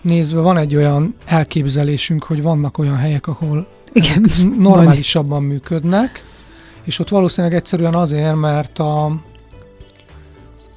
nézve 0.01 0.41
van 0.41 0.57
egy 0.57 0.77
olyan 0.77 1.15
elképzelésünk, 1.25 2.23
hogy 2.25 2.43
vannak 2.43 2.79
olyan 2.79 2.97
helyek, 2.97 3.27
ahol 3.27 3.67
Igen. 3.93 4.31
normálisabban 4.59 5.43
működnek, 5.43 6.25
és 6.83 6.99
ott 6.99 7.09
valószínűleg 7.09 7.57
egyszerűen 7.57 7.95
azért, 7.95 8.35
mert 8.37 8.79
a, 8.79 9.05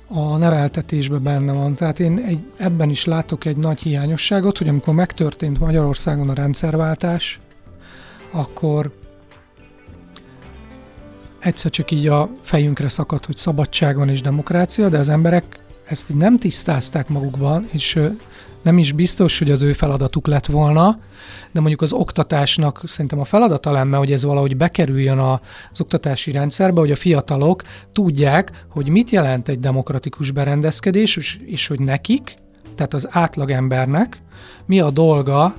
a 0.08 0.38
neveltetésben 0.38 1.24
benne 1.24 1.52
van. 1.52 1.76
Tehát 1.76 2.00
én 2.00 2.18
egy, 2.18 2.40
ebben 2.58 2.90
is 2.90 3.06
látok 3.06 3.46
egy 3.46 3.58
nagy 3.58 3.80
hiányosságot, 3.80 4.58
hogy 4.58 4.68
amikor 4.68 4.94
megtörtént 4.94 5.60
Magyarországon 5.60 6.30
a 6.30 6.34
rendszerváltás, 6.34 7.40
akkor 8.32 8.92
egyszer 11.40 11.72
csak 11.72 11.92
így 11.92 12.08
a 12.08 12.30
fejünkre 12.42 12.90
szakadt, 12.90 13.26
hogy 13.26 13.38
szabadság 13.38 13.98
van 13.98 14.10
és 14.10 14.22
demokrácia, 14.22 14.90
de 14.90 14.98
az 14.98 15.10
emberek 15.10 15.60
ezt 15.86 16.10
így 16.10 16.18
nem 16.18 16.38
tisztázták 16.38 17.10
magukban, 17.10 17.68
és 17.72 18.00
nem 18.62 18.78
is 18.78 18.92
biztos, 18.92 19.40
hogy 19.40 19.52
az 19.52 19.62
ő 19.62 19.74
feladatuk 19.74 20.28
lett 20.28 20.46
volna, 20.46 20.98
de 21.52 21.60
mondjuk 21.60 21.82
az 21.82 21.94
oktatásnak 21.94 22.82
szerintem 22.86 23.20
a 23.20 23.26
feladata 23.26 23.72
lenne, 23.72 23.98
hogy 23.98 24.12
ez 24.12 24.24
valahogy 24.24 24.58
bekerüljön 24.58 25.18
az 25.18 25.82
oktatási 25.82 26.32
rendszerbe, 26.32 26.80
hogy 26.80 26.92
a 26.92 26.96
fiatalok 26.96 27.64
tudják, 27.92 28.66
hogy 28.70 28.90
mit 28.90 29.10
jelent 29.10 29.48
egy 29.48 29.60
demokratikus 29.60 30.32
berendezkedés, 30.32 31.16
és, 31.18 31.38
és 31.46 31.68
hogy 31.68 31.80
nekik, 31.80 32.36
tehát 32.76 32.94
az 32.94 33.08
átlagembernek 33.12 34.22
mi 34.66 34.80
a 34.80 34.90
dolga 34.90 35.56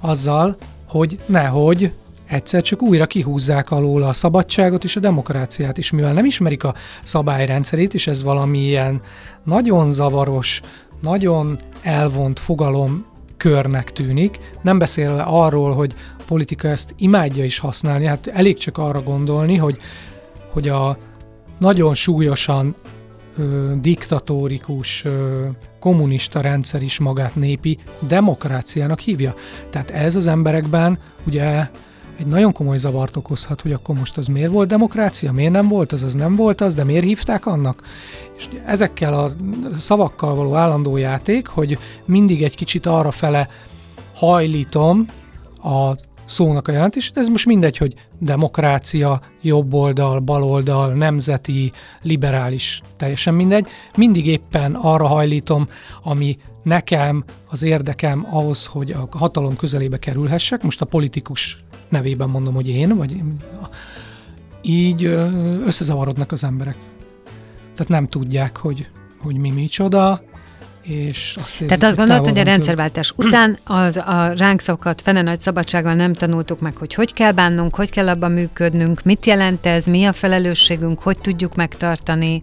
azzal, 0.00 0.56
hogy 0.88 1.18
nehogy 1.26 1.92
egyszer 2.26 2.62
csak 2.62 2.82
újra 2.82 3.06
kihúzzák 3.06 3.70
alól 3.70 4.02
a 4.02 4.12
szabadságot 4.12 4.84
és 4.84 4.96
a 4.96 5.00
demokráciát 5.00 5.78
is, 5.78 5.90
mivel 5.90 6.12
nem 6.12 6.24
ismerik 6.24 6.64
a 6.64 6.74
szabályrendszerét, 7.02 7.94
és 7.94 8.06
ez 8.06 8.22
valamilyen 8.22 9.02
nagyon 9.44 9.92
zavaros, 9.92 10.60
nagyon 11.00 11.58
elvont 11.82 12.38
fogalom 12.38 13.04
körnek 13.40 13.92
tűnik, 13.92 14.38
nem 14.62 14.78
beszélve 14.78 15.22
arról, 15.22 15.74
hogy 15.74 15.94
a 16.18 16.22
politika 16.26 16.68
ezt 16.68 16.94
imádja 16.96 17.44
is 17.44 17.58
használni, 17.58 18.04
hát 18.04 18.26
elég 18.26 18.58
csak 18.58 18.78
arra 18.78 19.02
gondolni, 19.02 19.56
hogy, 19.56 19.78
hogy 20.48 20.68
a 20.68 20.96
nagyon 21.58 21.94
súlyosan 21.94 22.74
ö, 23.38 23.72
diktatórikus 23.80 25.04
ö, 25.04 25.46
kommunista 25.78 26.40
rendszer 26.40 26.82
is 26.82 26.98
magát 26.98 27.34
népi 27.34 27.78
demokráciának 28.08 29.00
hívja. 29.00 29.34
Tehát 29.70 29.90
ez 29.90 30.16
az 30.16 30.26
emberekben 30.26 30.98
ugye 31.26 31.68
egy 32.18 32.26
nagyon 32.26 32.52
komoly 32.52 32.78
zavart 32.78 33.16
okozhat, 33.16 33.60
hogy 33.60 33.72
akkor 33.72 33.94
most 33.94 34.16
az 34.16 34.26
miért 34.26 34.50
volt 34.50 34.68
demokrácia, 34.68 35.32
miért 35.32 35.52
nem 35.52 35.68
volt 35.68 35.92
az, 35.92 36.02
az 36.02 36.14
nem 36.14 36.36
volt 36.36 36.60
az, 36.60 36.74
de 36.74 36.84
miért 36.84 37.04
hívták 37.04 37.46
annak? 37.46 37.82
És 38.40 38.48
ezekkel 38.66 39.14
a 39.14 39.30
szavakkal 39.78 40.34
való 40.34 40.54
állandó 40.54 40.96
játék, 40.96 41.46
hogy 41.46 41.78
mindig 42.04 42.42
egy 42.42 42.54
kicsit 42.54 42.86
arra 42.86 43.10
fele 43.10 43.48
hajlítom 44.14 45.06
a 45.62 45.94
szónak 46.24 46.68
a 46.68 46.72
jelentését. 46.72 47.16
Ez 47.18 47.28
most 47.28 47.46
mindegy, 47.46 47.76
hogy 47.76 47.94
demokrácia, 48.18 49.20
jobboldal, 49.40 50.20
baloldal, 50.20 50.92
nemzeti, 50.92 51.72
liberális, 52.02 52.82
teljesen 52.96 53.34
mindegy. 53.34 53.66
Mindig 53.96 54.26
éppen 54.26 54.74
arra 54.74 55.06
hajlítom, 55.06 55.68
ami 56.02 56.38
nekem 56.62 57.24
az 57.50 57.62
érdekem 57.62 58.26
ahhoz, 58.30 58.66
hogy 58.66 58.90
a 58.90 59.08
hatalom 59.10 59.56
közelébe 59.56 59.98
kerülhessek. 59.98 60.62
Most 60.62 60.80
a 60.80 60.84
politikus 60.84 61.58
nevében 61.88 62.28
mondom, 62.28 62.54
hogy 62.54 62.68
én, 62.68 62.96
vagy 62.96 63.22
így 64.62 65.04
összezavarodnak 65.66 66.32
az 66.32 66.44
emberek. 66.44 66.76
Tehát 67.80 68.00
nem 68.00 68.10
tudják, 68.10 68.56
hogy, 68.56 68.86
hogy 69.18 69.36
mi 69.36 69.50
micsoda, 69.50 70.22
és 70.82 71.36
azt 71.42 71.56
Tehát 71.66 71.82
azt 71.82 71.96
gondolod, 71.96 72.26
hogy 72.26 72.38
a 72.38 72.42
rendszerváltás 72.42 73.12
után 73.16 73.58
az 73.64 73.96
a 73.96 74.32
ránk 74.36 74.60
szokott 74.60 75.00
fene 75.00 75.22
nagy 75.22 75.40
szabadsággal 75.40 75.94
nem 75.94 76.12
tanultuk 76.12 76.60
meg, 76.60 76.76
hogy 76.76 76.94
hogy 76.94 77.12
kell 77.12 77.32
bánnunk, 77.32 77.74
hogy 77.74 77.90
kell 77.90 78.08
abban 78.08 78.32
működnünk, 78.32 79.02
mit 79.02 79.26
jelent 79.26 79.66
ez, 79.66 79.86
mi 79.86 80.04
a 80.04 80.12
felelősségünk, 80.12 80.98
hogy 80.98 81.18
tudjuk 81.18 81.54
megtartani, 81.54 82.42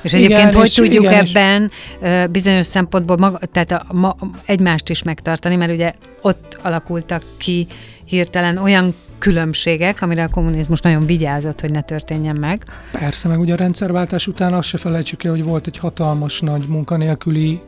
és 0.00 0.12
egyébként 0.12 0.40
igen, 0.40 0.54
hogy 0.54 0.66
és 0.66 0.74
tudjuk 0.74 1.04
igen, 1.04 1.26
ebben 1.26 1.70
és... 2.00 2.26
bizonyos 2.30 2.66
szempontból 2.66 3.16
maga, 3.16 3.38
tehát 3.52 3.72
a, 3.72 3.86
ma, 3.92 4.16
egymást 4.44 4.88
is 4.88 5.02
megtartani, 5.02 5.56
mert 5.56 5.72
ugye 5.72 5.92
ott 6.20 6.58
alakultak 6.62 7.22
ki 7.36 7.66
hirtelen 8.04 8.56
olyan 8.56 8.94
különbségek, 9.18 10.02
amire 10.02 10.24
a 10.24 10.28
kommunizmus 10.28 10.80
nagyon 10.80 11.06
vigyázott, 11.06 11.60
hogy 11.60 11.70
ne 11.70 11.80
történjen 11.80 12.36
meg. 12.40 12.64
Persze, 12.92 13.28
meg 13.28 13.40
ugye 13.40 13.52
a 13.52 13.56
rendszerváltás 13.56 14.26
után 14.26 14.52
azt 14.54 14.68
se 14.68 14.78
felejtsük 14.78 15.24
el, 15.24 15.30
hogy 15.30 15.42
volt 15.42 15.66
egy 15.66 15.78
hatalmas 15.78 16.40
nagy 16.40 16.64
munkanélküli 16.68 17.60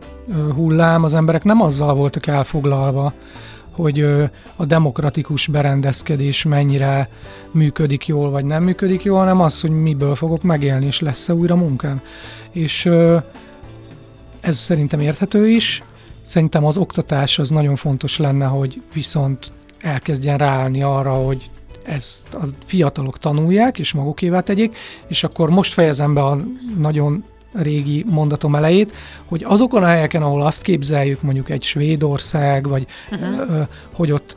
hullám, 0.55 1.05
az 1.05 1.15
emberek 1.15 1.45
nem 1.45 1.63
azzal 1.63 1.95
voltak 1.95 2.27
elfoglalva, 2.27 3.13
hogy 3.71 4.01
a 4.57 4.65
demokratikus 4.65 5.47
berendezkedés 5.47 6.45
mennyire 6.45 7.09
működik 7.51 8.07
jól, 8.07 8.31
vagy 8.31 8.45
nem 8.45 8.63
működik 8.63 9.03
jól, 9.03 9.19
hanem 9.19 9.41
az, 9.41 9.61
hogy 9.61 9.71
miből 9.71 10.15
fogok 10.15 10.43
megélni, 10.43 10.87
és 10.87 11.01
lesz-e 11.01 11.35
újra 11.35 11.57
munkám. 11.57 12.01
És 12.53 12.89
ez 14.41 14.57
szerintem 14.57 15.01
érthető 15.01 15.49
is. 15.49 15.83
Szerintem 16.23 16.65
az 16.65 16.77
oktatás 16.77 17.39
az 17.39 17.51
nagyon 17.51 17.77
fontos 17.77 18.19
lenne, 18.19 18.45
hogy 18.45 18.83
viszont 18.95 19.53
elkezdjen 19.81 20.39
ráállni 20.39 20.83
arra, 20.83 21.13
hogy 21.13 21.51
ezt 21.83 22.35
a 22.35 22.45
fiatalok 22.65 23.19
tanulják, 23.19 23.79
és 23.79 23.93
magukévá 23.93 24.41
tegyék, 24.41 24.77
és 25.07 25.25
akkor 25.25 25.51
most 25.51 25.73
fejezem 25.73 26.15
be 26.15 26.23
a 26.23 26.39
nagyon 26.79 27.25
régi 27.53 28.05
mondatom 28.09 28.55
elejét, 28.55 28.93
hogy 29.25 29.45
azokon 29.47 29.83
a 29.83 29.87
helyeken, 29.87 30.23
ahol 30.23 30.43
azt 30.43 30.63
képzeljük, 30.63 31.23
mondjuk 31.23 31.51
egy 31.51 31.63
Svédország, 31.63 32.69
vagy 32.69 32.87
uh-huh. 33.11 33.67
hogy 33.95 34.13
ott 34.13 34.37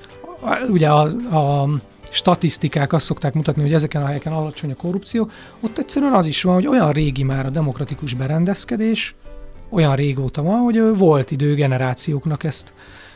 ugye 0.70 0.90
a, 0.90 1.02
a 1.36 1.70
statisztikák 2.10 2.94
azt 2.94 3.06
szokták 3.06 3.34
mutatni, 3.34 3.62
hogy 3.62 3.74
ezeken 3.74 4.02
a 4.02 4.06
helyeken 4.06 4.34
alacsony 4.34 4.72
a 4.72 4.76
korrupció, 4.76 5.30
ott 5.60 5.78
egyszerűen 5.78 6.14
az 6.14 6.26
is 6.26 6.44
van, 6.44 6.54
hogy 6.54 6.68
olyan 6.68 6.92
régi 6.92 7.24
már 7.24 7.46
a 7.46 7.50
demokratikus 7.50 8.14
berendezkedés, 8.14 9.16
olyan 9.70 9.96
régóta 9.96 10.42
van, 10.42 10.60
hogy 10.60 10.98
volt 10.98 11.32
idő 11.32 11.54
generációknak 11.54 12.44
ezt 12.44 12.72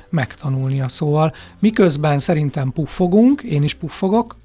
megtanulnia. 0.09 0.87
Szóval 0.87 1.33
miközben 1.59 2.19
szerintem 2.19 2.71
puffogunk, 2.71 3.41
én 3.41 3.63
is 3.63 3.73
puffogok, 3.73 4.35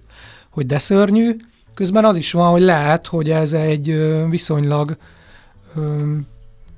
hogy 0.50 0.66
de 0.66 0.78
szörnyű, 0.78 1.36
közben 1.74 2.04
az 2.04 2.16
is 2.16 2.32
van, 2.32 2.50
hogy 2.50 2.62
lehet, 2.62 3.06
hogy 3.06 3.30
ez 3.30 3.52
egy 3.52 3.96
viszonylag 4.28 4.96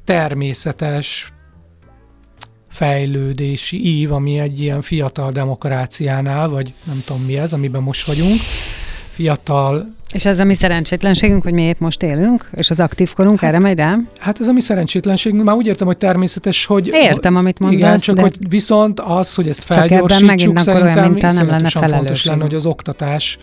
természetes 0.04 1.32
fejlődési 2.68 3.86
ív, 3.86 4.12
ami 4.12 4.38
egy 4.38 4.60
ilyen 4.60 4.80
fiatal 4.80 5.32
demokráciánál, 5.32 6.48
vagy 6.48 6.74
nem 6.84 7.02
tudom 7.06 7.22
mi 7.22 7.38
ez, 7.38 7.52
amiben 7.52 7.82
most 7.82 8.06
vagyunk, 8.06 8.40
fiatal... 9.14 9.92
És 10.12 10.26
ez 10.26 10.38
a 10.38 10.44
mi 10.44 10.54
szerencsétlenségünk, 10.54 11.42
hogy 11.42 11.52
mi 11.52 11.62
épp 11.62 11.78
most 11.78 12.02
élünk, 12.02 12.48
és 12.54 12.70
az 12.70 12.80
aktív 12.80 13.12
korunk 13.12 13.40
hát, 13.40 13.50
erre 13.50 13.60
megy 13.60 13.78
rá? 13.78 13.98
Hát 14.18 14.40
ez 14.40 14.48
a 14.48 14.52
mi 14.52 14.60
szerencsétlenségünk, 14.60 15.44
már 15.44 15.56
úgy 15.56 15.66
értem, 15.66 15.86
hogy 15.86 15.96
természetes, 15.96 16.66
hogy... 16.66 16.90
Értem, 16.92 17.36
amit 17.36 17.58
mondasz. 17.58 17.78
Igen, 17.78 17.98
csak 17.98 18.14
de... 18.14 18.20
hogy 18.20 18.36
viszont 18.48 19.00
az, 19.00 19.34
hogy 19.34 19.48
ezt 19.48 19.62
felgyorsítsuk, 19.62 20.58
szerintem 20.58 21.14
olyan, 21.14 21.34
nem 21.34 21.46
lenne 21.46 21.68
fontos 21.68 22.24
lenne, 22.24 22.42
hogy 22.42 22.54
az 22.54 22.66
oktatás 22.66 23.38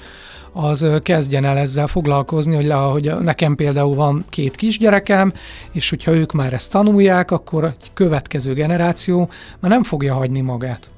az 0.53 0.85
kezdjen 1.03 1.45
el 1.45 1.57
ezzel 1.57 1.87
foglalkozni, 1.87 2.55
hogy, 2.55 2.65
le, 2.65 2.73
hogy 2.73 3.13
nekem 3.21 3.55
például 3.55 3.95
van 3.95 4.25
két 4.29 4.55
kisgyerekem, 4.55 5.33
és 5.71 5.89
hogyha 5.89 6.13
ők 6.13 6.31
már 6.31 6.53
ezt 6.53 6.71
tanulják, 6.71 7.31
akkor 7.31 7.63
a 7.63 7.73
következő 7.93 8.53
generáció 8.53 9.29
már 9.59 9.71
nem 9.71 9.83
fogja 9.83 10.13
hagyni 10.13 10.41
magát. 10.41 10.89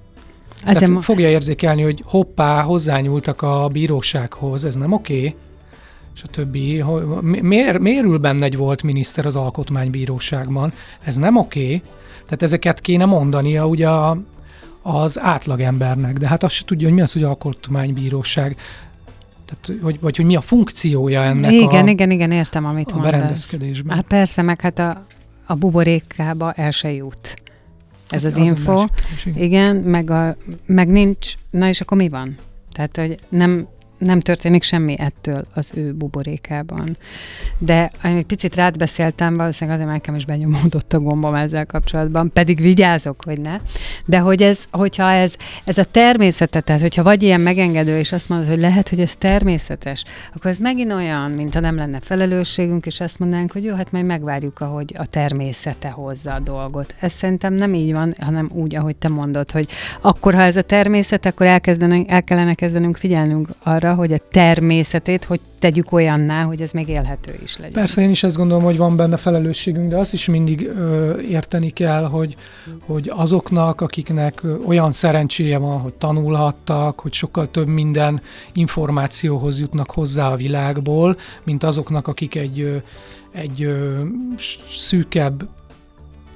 Tehát 0.63 1.04
fogja 1.04 1.30
érzékelni, 1.30 1.82
hogy 1.82 2.02
hoppá, 2.06 2.62
hozzányúltak 2.62 3.41
a 3.41 3.67
bírósághoz, 3.71 4.65
ez 4.65 4.76
nem 4.76 4.91
oké, 4.91 5.17
okay? 5.17 5.36
és 6.15 6.23
a 6.23 6.28
többi. 6.28 6.84
Miért, 7.21 7.80
miért 7.80 8.04
ül 8.04 8.17
benne 8.17 8.45
egy 8.45 8.58
volt 8.58 8.84
miniszter 8.84 9.26
az 9.26 9.36
alkotmánybíróságban? 9.36 10.73
Ez 11.04 11.15
nem 11.15 11.38
oké. 11.38 11.65
Okay. 11.65 11.82
Tehát 12.26 12.41
ezeket 12.41 12.80
kéne 12.80 13.06
mondania 13.06 13.67
ugye 13.67 13.89
a, 13.89 14.17
az 14.82 15.19
átlagembernek, 15.19 16.17
de 16.17 16.28
hát 16.28 16.43
azt 16.43 16.54
se 16.54 16.63
tudja, 16.65 16.88
hogy 16.88 16.95
mi 16.95 17.02
az, 17.02 17.13
hogy 17.13 17.23
alkotmánybíróság. 17.23 18.58
Tehát, 19.45 19.84
hogy, 19.84 19.99
vagy 19.99 20.15
hogy 20.15 20.26
mi 20.26 20.36
a 20.36 20.41
funkciója 20.41 21.23
ennek 21.23 21.52
igen, 21.52 21.88
a, 21.88 21.89
igen, 21.89 22.12
igen, 22.12 22.32
értem, 22.32 22.65
amit 22.65 22.91
a 22.91 22.99
berendezkedésben. 22.99 23.95
Hát 23.95 24.06
persze, 24.06 24.41
meg 24.41 24.62
hát 24.62 24.80
a, 24.80 25.06
a 25.45 25.56
buborékába 25.56 26.52
el 26.52 26.71
se 26.71 26.91
jut. 26.91 27.42
Ez 28.13 28.23
az, 28.23 28.38
az 28.38 28.47
info. 28.47 28.73
Másik, 28.73 29.36
igen, 29.36 29.76
meg, 29.76 30.10
a, 30.10 30.36
meg 30.65 30.88
nincs, 30.88 31.34
na 31.49 31.67
és 31.67 31.82
akkor 31.82 31.97
mi 31.97 32.10
van? 32.10 32.36
Tehát, 32.71 32.97
hogy 32.97 33.15
nem, 33.30 33.67
nem 34.05 34.19
történik 34.19 34.63
semmi 34.63 34.99
ettől 34.99 35.45
az 35.53 35.71
ő 35.75 35.93
buborékában. 35.93 36.97
De 37.57 37.91
egy 38.01 38.25
picit 38.25 38.55
rád 38.55 38.77
beszéltem, 38.77 39.33
valószínűleg 39.33 39.79
azért 39.79 39.93
nekem 39.93 40.15
is 40.15 40.25
benyomódott 40.25 40.93
a 40.93 40.99
gombom 40.99 41.35
ezzel 41.35 41.65
kapcsolatban, 41.65 42.31
pedig 42.33 42.61
vigyázok, 42.61 43.23
hogy 43.25 43.39
ne. 43.39 43.59
De 44.05 44.19
hogy 44.19 44.41
ez, 44.41 44.63
hogyha 44.71 45.11
ez, 45.11 45.33
ez 45.63 45.77
a 45.77 45.83
természetet, 45.83 46.63
tehát 46.63 46.81
hogyha 46.81 47.03
vagy 47.03 47.23
ilyen 47.23 47.41
megengedő, 47.41 47.97
és 47.97 48.11
azt 48.11 48.29
mondod, 48.29 48.47
hogy 48.47 48.59
lehet, 48.59 48.89
hogy 48.89 48.99
ez 48.99 49.15
természetes, 49.15 50.03
akkor 50.35 50.51
ez 50.51 50.57
megint 50.57 50.91
olyan, 50.91 51.31
mintha 51.31 51.59
nem 51.59 51.75
lenne 51.75 51.99
felelősségünk, 52.01 52.85
és 52.85 52.99
azt 52.99 53.19
mondanánk, 53.19 53.51
hogy 53.51 53.63
jó, 53.63 53.75
hát 53.75 53.91
majd 53.91 54.05
megvárjuk, 54.05 54.59
ahogy 54.59 54.95
a 54.97 55.05
természete 55.05 55.89
hozza 55.89 56.33
a 56.33 56.39
dolgot. 56.39 56.95
Ez 56.99 57.13
szerintem 57.13 57.53
nem 57.53 57.73
így 57.73 57.91
van, 57.93 58.15
hanem 58.19 58.49
úgy, 58.53 58.75
ahogy 58.75 58.95
te 58.95 59.09
mondod, 59.09 59.51
hogy 59.51 59.67
akkor, 60.01 60.33
ha 60.33 60.41
ez 60.41 60.55
a 60.55 60.61
természet, 60.61 61.25
akkor 61.25 61.45
el 61.45 62.23
kellene 62.23 62.53
kezdenünk 62.53 62.97
figyelnünk 62.97 63.47
arra, 63.63 63.92
hogy 63.93 64.13
a 64.13 64.17
természetét, 64.32 65.23
hogy 65.23 65.39
tegyük 65.60 65.91
olyanná, 65.91 66.43
hogy 66.43 66.62
ez 66.62 66.71
még 66.71 66.88
élhető 66.88 67.39
is 67.43 67.58
legyen. 67.58 67.73
Persze 67.73 68.01
én 68.01 68.10
is 68.10 68.23
ezt 68.23 68.36
gondolom, 68.36 68.63
hogy 68.63 68.77
van 68.77 68.95
benne 68.95 69.17
felelősségünk, 69.17 69.89
de 69.89 69.97
azt 69.97 70.13
is 70.13 70.25
mindig 70.27 70.67
ö, 70.67 71.19
érteni 71.19 71.69
kell, 71.69 72.03
hogy, 72.03 72.36
hogy 72.86 73.12
azoknak, 73.15 73.82
akiknek 73.82 74.41
olyan 74.65 74.91
szerencséje 74.91 75.58
van, 75.58 75.79
hogy 75.79 75.93
tanulhattak, 75.93 76.99
hogy 76.99 77.13
sokkal 77.13 77.51
több 77.51 77.67
minden 77.67 78.21
információhoz 78.53 79.60
jutnak 79.60 79.91
hozzá 79.91 80.32
a 80.32 80.36
világból, 80.36 81.17
mint 81.43 81.63
azoknak, 81.63 82.08
akik 82.08 82.36
egy, 82.36 82.84
egy 83.32 83.73
szűkebb 84.77 85.47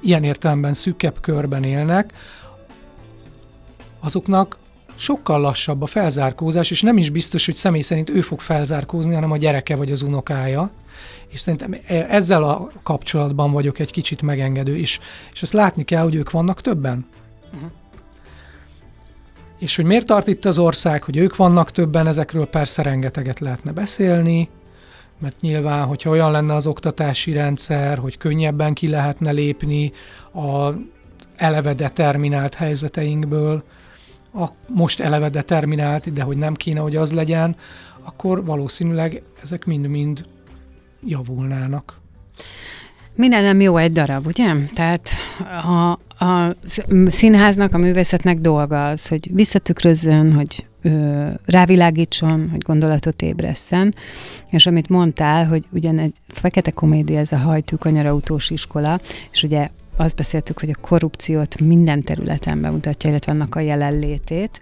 ilyen 0.02 0.24
értelemben 0.24 0.74
szűkebb 0.74 1.20
körben 1.20 1.62
élnek, 1.62 2.12
azoknak 4.00 4.58
sokkal 4.98 5.40
lassabb 5.40 5.82
a 5.82 5.86
felzárkózás, 5.86 6.70
és 6.70 6.82
nem 6.82 6.96
is 6.96 7.10
biztos, 7.10 7.46
hogy 7.46 7.54
személy 7.54 7.80
szerint 7.80 8.10
ő 8.10 8.20
fog 8.20 8.40
felzárkózni, 8.40 9.14
hanem 9.14 9.30
a 9.30 9.36
gyereke 9.36 9.76
vagy 9.76 9.92
az 9.92 10.02
unokája. 10.02 10.70
És 11.28 11.40
szerintem 11.40 11.80
e- 11.86 12.06
ezzel 12.10 12.42
a 12.42 12.70
kapcsolatban 12.82 13.52
vagyok 13.52 13.78
egy 13.78 13.90
kicsit 13.90 14.22
megengedő, 14.22 14.76
és, 14.76 14.98
és 15.32 15.42
azt 15.42 15.52
látni 15.52 15.84
kell, 15.84 16.02
hogy 16.02 16.14
ők 16.14 16.30
vannak 16.30 16.60
többen. 16.60 17.06
Uh-huh. 17.54 17.70
És 19.58 19.76
hogy 19.76 19.84
miért 19.84 20.06
tart 20.06 20.26
itt 20.26 20.44
az 20.44 20.58
ország, 20.58 21.02
hogy 21.02 21.16
ők 21.16 21.36
vannak 21.36 21.70
többen, 21.70 22.06
ezekről 22.06 22.46
persze 22.46 22.82
rengeteget 22.82 23.38
lehetne 23.38 23.72
beszélni, 23.72 24.48
mert 25.20 25.40
nyilván, 25.40 25.86
hogyha 25.86 26.10
olyan 26.10 26.30
lenne 26.30 26.54
az 26.54 26.66
oktatási 26.66 27.32
rendszer, 27.32 27.98
hogy 27.98 28.18
könnyebben 28.18 28.74
ki 28.74 28.88
lehetne 28.88 29.30
lépni 29.30 29.92
a 30.34 30.70
eleve 31.36 31.74
determinált 31.74 32.54
helyzeteinkből, 32.54 33.62
a 34.34 34.48
most 34.66 35.00
eleve 35.00 35.28
determinált, 35.28 36.12
de 36.12 36.22
hogy 36.22 36.36
nem 36.36 36.54
kéne, 36.54 36.80
hogy 36.80 36.96
az 36.96 37.12
legyen, 37.12 37.56
akkor 38.02 38.44
valószínűleg 38.44 39.22
ezek 39.42 39.64
mind-mind 39.64 40.26
javulnának. 41.04 42.00
Minden 43.14 43.42
nem 43.42 43.60
jó 43.60 43.76
egy 43.76 43.92
darab, 43.92 44.26
ugye? 44.26 44.54
Tehát 44.74 45.10
a, 45.64 45.90
a 46.24 46.56
színháznak, 47.06 47.74
a 47.74 47.78
művészetnek 47.78 48.38
dolga 48.38 48.88
az, 48.88 49.08
hogy 49.08 49.30
visszatükrözzön, 49.34 50.32
hogy 50.32 50.66
ö, 50.82 51.26
rávilágítson, 51.46 52.48
hogy 52.50 52.60
gondolatot 52.60 53.22
ébresszen, 53.22 53.94
és 54.50 54.66
amit 54.66 54.88
mondtál, 54.88 55.46
hogy 55.46 55.64
ugyan 55.70 55.98
egy 55.98 56.16
fekete 56.28 56.70
komédia, 56.70 57.18
ez 57.18 57.32
a 57.32 57.36
hajtű 57.36 57.76
kanyarautós 57.76 58.50
iskola, 58.50 59.00
és 59.30 59.42
ugye 59.42 59.68
azt 60.00 60.16
beszéltük, 60.16 60.60
hogy 60.60 60.70
a 60.70 60.80
korrupciót 60.80 61.60
minden 61.60 62.02
területen 62.02 62.60
bemutatja, 62.60 63.10
illetve 63.10 63.32
annak 63.32 63.54
a 63.54 63.60
jelenlétét. 63.60 64.60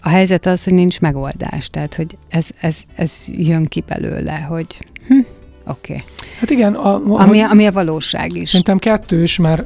A 0.00 0.08
helyzet 0.08 0.46
az, 0.46 0.64
hogy 0.64 0.72
nincs 0.72 1.00
megoldás, 1.00 1.68
tehát 1.68 1.94
hogy 1.94 2.18
ez, 2.28 2.46
ez, 2.60 2.78
ez 2.94 3.24
jön 3.28 3.66
ki 3.66 3.84
belőle, 3.86 4.32
hogy 4.32 4.66
hm, 5.08 5.18
oké. 5.66 5.92
Okay. 5.92 6.04
Hát 6.38 6.50
igen. 6.50 6.74
A, 6.74 6.94
a, 6.94 7.20
ami, 7.20 7.40
ami 7.40 7.66
a 7.66 7.72
valóság 7.72 8.36
is. 8.36 8.48
Szerintem 8.48 8.78
kettős, 8.78 9.36
mert 9.36 9.64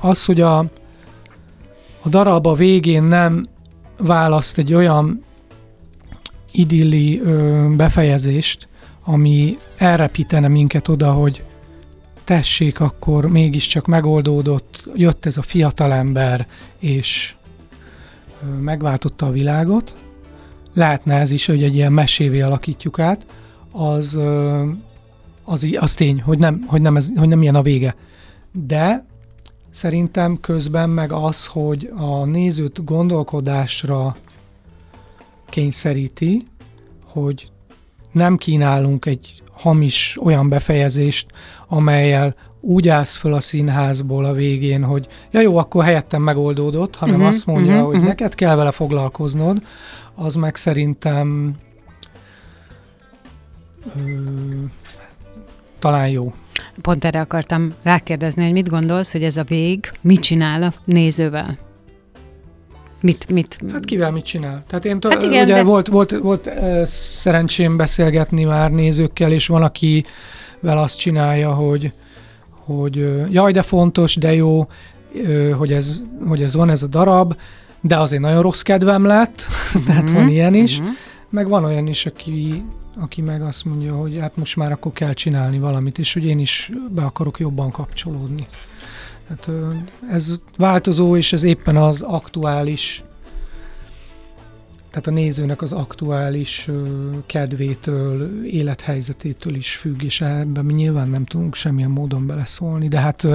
az, 0.00 0.24
hogy 0.24 0.40
a, 0.40 0.58
a 2.00 2.08
darab 2.08 2.46
a 2.46 2.54
végén 2.54 3.02
nem 3.02 3.48
választ 3.96 4.58
egy 4.58 4.74
olyan 4.74 5.22
idilli 6.52 7.20
ö, 7.20 7.66
befejezést, 7.76 8.68
ami 9.04 9.58
elrepítene 9.76 10.48
minket 10.48 10.88
oda, 10.88 11.12
hogy 11.12 11.42
tessék, 12.30 12.80
akkor 12.80 13.28
mégiscsak 13.28 13.86
megoldódott, 13.86 14.88
jött 14.94 15.26
ez 15.26 15.36
a 15.36 15.42
fiatalember, 15.42 16.46
és 16.78 17.34
megváltotta 18.60 19.26
a 19.26 19.30
világot. 19.30 19.94
Lehetne 20.74 21.14
ez 21.14 21.30
is, 21.30 21.46
hogy 21.46 21.62
egy 21.62 21.74
ilyen 21.74 21.92
mesévé 21.92 22.40
alakítjuk 22.40 22.98
át, 22.98 23.26
az, 23.72 24.18
az, 25.44 25.66
az 25.78 25.94
tény, 25.94 26.20
hogy 26.20 26.38
nem, 26.38 26.64
hogy, 26.66 26.80
nem 26.80 26.96
ez, 26.96 27.08
hogy 27.16 27.28
nem 27.28 27.42
ilyen 27.42 27.54
a 27.54 27.62
vége. 27.62 27.94
De 28.52 29.04
szerintem 29.70 30.40
közben 30.40 30.90
meg 30.90 31.12
az, 31.12 31.46
hogy 31.46 31.92
a 31.96 32.24
nézőt 32.24 32.84
gondolkodásra 32.84 34.16
kényszeríti, 35.48 36.46
hogy 37.04 37.50
nem 38.12 38.36
kínálunk 38.36 39.06
egy 39.06 39.42
hamis 39.52 40.18
olyan 40.22 40.48
befejezést, 40.48 41.26
amelyel 41.72 42.34
úgy 42.60 42.88
állsz 42.88 43.16
föl 43.16 43.32
a 43.32 43.40
színházból 43.40 44.24
a 44.24 44.32
végén, 44.32 44.84
hogy 44.84 45.06
ja 45.30 45.40
jó, 45.40 45.56
akkor 45.56 45.84
helyettem 45.84 46.22
megoldódott, 46.22 46.96
hanem 46.96 47.14
uh-huh, 47.14 47.28
azt 47.28 47.46
mondja, 47.46 47.72
uh-huh, 47.72 47.86
hogy 47.86 47.94
uh-huh. 47.94 48.08
neked 48.08 48.34
kell 48.34 48.56
vele 48.56 48.70
foglalkoznod, 48.70 49.62
az 50.14 50.34
meg 50.34 50.56
szerintem 50.56 51.56
ö, 53.96 54.00
talán 55.78 56.08
jó. 56.08 56.32
Pont 56.80 57.04
erre 57.04 57.20
akartam 57.20 57.72
rákérdezni, 57.82 58.42
hogy 58.42 58.52
mit 58.52 58.68
gondolsz, 58.68 59.12
hogy 59.12 59.22
ez 59.22 59.36
a 59.36 59.44
vég 59.44 59.90
mit 60.00 60.20
csinál 60.20 60.62
a 60.62 60.72
nézővel? 60.84 61.58
Mit, 63.00 63.30
mit? 63.30 63.58
Hát 63.72 63.84
kivel 63.84 64.10
mit 64.10 64.24
csinál? 64.24 64.64
Tehát 64.68 64.84
én 64.84 64.98
hát 65.02 65.22
igen, 65.22 65.44
ugye 65.44 65.54
de... 65.54 65.62
volt, 65.62 65.88
volt, 65.88 66.18
volt 66.18 66.46
uh, 66.46 66.84
szerencsém 66.84 67.76
beszélgetni 67.76 68.44
már 68.44 68.70
nézőkkel, 68.70 69.32
és 69.32 69.46
van, 69.46 69.62
akivel 70.60 70.78
azt 70.78 70.98
csinálja, 70.98 71.52
hogy, 71.52 71.92
hogy 72.50 73.24
jaj, 73.30 73.52
de 73.52 73.62
fontos, 73.62 74.16
de 74.16 74.34
jó, 74.34 74.68
hogy, 75.56 75.72
ez, 75.72 76.02
hogy 76.28 76.42
ez 76.42 76.54
van 76.54 76.70
ez 76.70 76.82
a 76.82 76.86
darab, 76.86 77.36
de 77.80 77.98
azért 77.98 78.22
nagyon 78.22 78.42
rossz 78.42 78.60
kedvem 78.60 79.04
lett, 79.04 79.42
tehát 79.86 80.02
mm-hmm. 80.02 80.14
van 80.14 80.28
ilyen 80.28 80.54
is, 80.54 80.80
mm-hmm. 80.80 80.90
meg 81.30 81.48
van 81.48 81.64
olyan 81.64 81.86
is, 81.86 82.06
aki, 82.06 82.64
aki 83.00 83.20
meg 83.20 83.42
azt 83.42 83.64
mondja, 83.64 83.94
hogy 83.94 84.18
hát 84.20 84.36
most 84.36 84.56
már 84.56 84.72
akkor 84.72 84.92
kell 84.92 85.12
csinálni 85.12 85.58
valamit, 85.58 85.98
és 85.98 86.12
hogy 86.12 86.24
én 86.24 86.38
is 86.38 86.70
be 86.90 87.02
akarok 87.02 87.38
jobban 87.38 87.70
kapcsolódni. 87.70 88.46
Hát, 89.28 89.48
ez 90.10 90.40
változó, 90.56 91.16
és 91.16 91.32
ez 91.32 91.42
éppen 91.42 91.76
az 91.76 92.00
aktuális, 92.00 93.02
tehát 94.90 95.06
a 95.06 95.10
nézőnek 95.10 95.62
az 95.62 95.72
aktuális 95.72 96.68
kedvétől, 97.26 98.44
élethelyzetétől 98.46 99.54
is 99.54 99.76
függ, 99.76 100.02
és 100.02 100.20
ebben 100.20 100.64
mi 100.64 100.72
nyilván 100.72 101.08
nem 101.08 101.24
tudunk 101.24 101.54
semmilyen 101.54 101.90
módon 101.90 102.26
beleszólni, 102.26 102.88
de 102.88 103.00
hát 103.00 103.26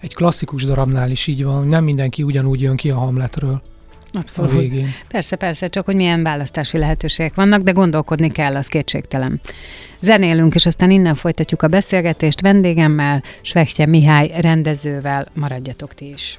egy 0.00 0.14
klasszikus 0.14 0.64
darabnál 0.64 1.10
is 1.10 1.26
így 1.26 1.44
van, 1.44 1.68
nem 1.68 1.84
mindenki 1.84 2.22
ugyanúgy 2.22 2.60
jön 2.60 2.76
ki 2.76 2.90
a 2.90 2.98
Hamletről. 2.98 3.62
Abszolút. 4.12 4.52
A 4.52 4.58
végén. 4.58 4.88
Persze, 5.08 5.36
persze, 5.36 5.68
csak 5.68 5.84
hogy 5.84 5.94
milyen 5.94 6.22
választási 6.22 6.78
lehetőségek 6.78 7.34
vannak, 7.34 7.62
de 7.62 7.70
gondolkodni 7.72 8.30
kell, 8.30 8.56
az 8.56 8.66
kétségtelen. 8.66 9.40
Zenélünk, 10.00 10.54
és 10.54 10.66
aztán 10.66 10.90
innen 10.90 11.14
folytatjuk 11.14 11.62
a 11.62 11.68
beszélgetést 11.68 12.40
vendégemmel, 12.40 13.22
Svechtje 13.42 13.86
Mihály 13.86 14.30
rendezővel. 14.40 15.28
Maradjatok 15.34 15.94
ti 15.94 16.12
is. 16.12 16.38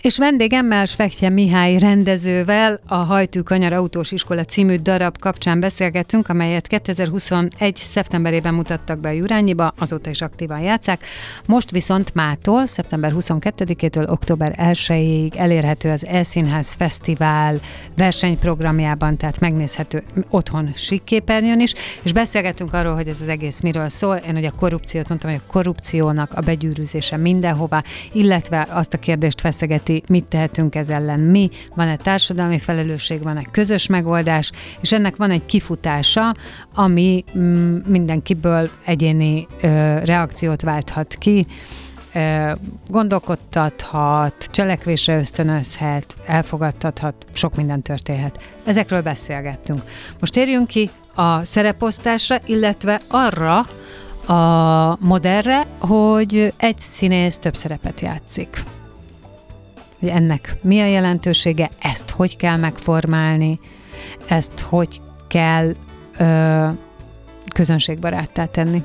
És 0.00 0.18
vendégemmel 0.18 0.84
Svektje 0.84 1.28
Mihály 1.28 1.76
rendezővel 1.78 2.80
a 2.86 2.94
Hajtű 2.94 3.40
Kanyar 3.40 3.72
Autós 3.72 4.12
Iskola 4.12 4.44
című 4.44 4.76
darab 4.76 5.18
kapcsán 5.18 5.60
beszélgettünk, 5.60 6.28
amelyet 6.28 6.66
2021. 6.66 7.76
szeptemberében 7.76 8.54
mutattak 8.54 9.00
be 9.00 9.08
a 9.08 9.12
Jurányiba, 9.12 9.74
azóta 9.78 10.10
is 10.10 10.20
aktívan 10.20 10.60
játszák. 10.60 11.04
Most 11.46 11.70
viszont 11.70 12.14
mától, 12.14 12.66
szeptember 12.66 13.12
22-től 13.14 14.10
október 14.10 14.54
1-ig 14.58 15.36
elérhető 15.36 15.90
az 15.90 16.06
Elszínház 16.06 16.72
Fesztivál 16.72 17.60
versenyprogramjában, 17.96 19.16
tehát 19.16 19.40
megnézhető 19.40 20.02
otthon 20.30 20.72
síkképernyőn 20.74 21.60
is, 21.60 21.74
és 22.02 22.12
beszélgettünk 22.12 22.74
arról, 22.74 22.94
hogy 22.94 23.08
ez 23.08 23.20
az 23.20 23.28
egész 23.28 23.60
miről 23.60 23.88
szól. 23.88 24.16
Én 24.16 24.36
ugye 24.36 24.48
a 24.48 24.58
korrupciót 24.58 25.08
mondtam, 25.08 25.30
hogy 25.30 25.40
a 25.46 25.52
korrupciónak 25.52 26.32
a 26.34 26.40
begyűrűzése 26.40 27.16
mindenhova, 27.16 27.82
illetve 28.12 28.66
azt 28.70 28.94
a 28.94 28.98
kérdést 28.98 29.40
feszegeti 29.40 29.88
illeti, 29.90 30.12
mit 30.12 30.24
tehetünk 30.24 30.74
ez 30.74 30.88
ellen 30.88 31.20
mi, 31.20 31.50
van-e 31.74 31.96
társadalmi 31.96 32.58
felelősség, 32.58 33.22
van-e 33.22 33.42
közös 33.50 33.86
megoldás, 33.86 34.52
és 34.80 34.92
ennek 34.92 35.16
van 35.16 35.30
egy 35.30 35.46
kifutása, 35.46 36.34
ami 36.74 37.24
mm, 37.38 37.76
mindenkiből 37.86 38.70
egyéni 38.84 39.46
ö, 39.60 39.66
reakciót 40.04 40.62
válthat 40.62 41.14
ki, 41.18 41.46
gondolkodtathat, 42.88 44.48
cselekvésre 44.50 45.18
ösztönözhet, 45.18 46.14
elfogadtathat, 46.26 47.14
sok 47.32 47.56
minden 47.56 47.82
történhet. 47.82 48.38
Ezekről 48.64 49.02
beszélgettünk. 49.02 49.82
Most 50.20 50.32
térjünk 50.32 50.66
ki 50.66 50.90
a 51.14 51.44
szereposztásra, 51.44 52.38
illetve 52.46 53.00
arra 53.08 53.58
a 54.26 54.96
modellre, 55.00 55.66
hogy 55.78 56.52
egy 56.56 56.78
színész 56.78 57.36
több 57.38 57.56
szerepet 57.56 58.00
játszik 58.00 58.64
hogy 60.00 60.08
ennek 60.08 60.56
mi 60.62 60.80
a 60.80 60.86
jelentősége, 60.86 61.70
ezt 61.78 62.10
hogy 62.10 62.36
kell 62.36 62.56
megformálni, 62.56 63.60
ezt 64.28 64.60
hogy 64.60 65.00
kell 65.26 65.74
ö, 66.18 66.68
közönségbaráttá 67.54 68.44
tenni? 68.44 68.82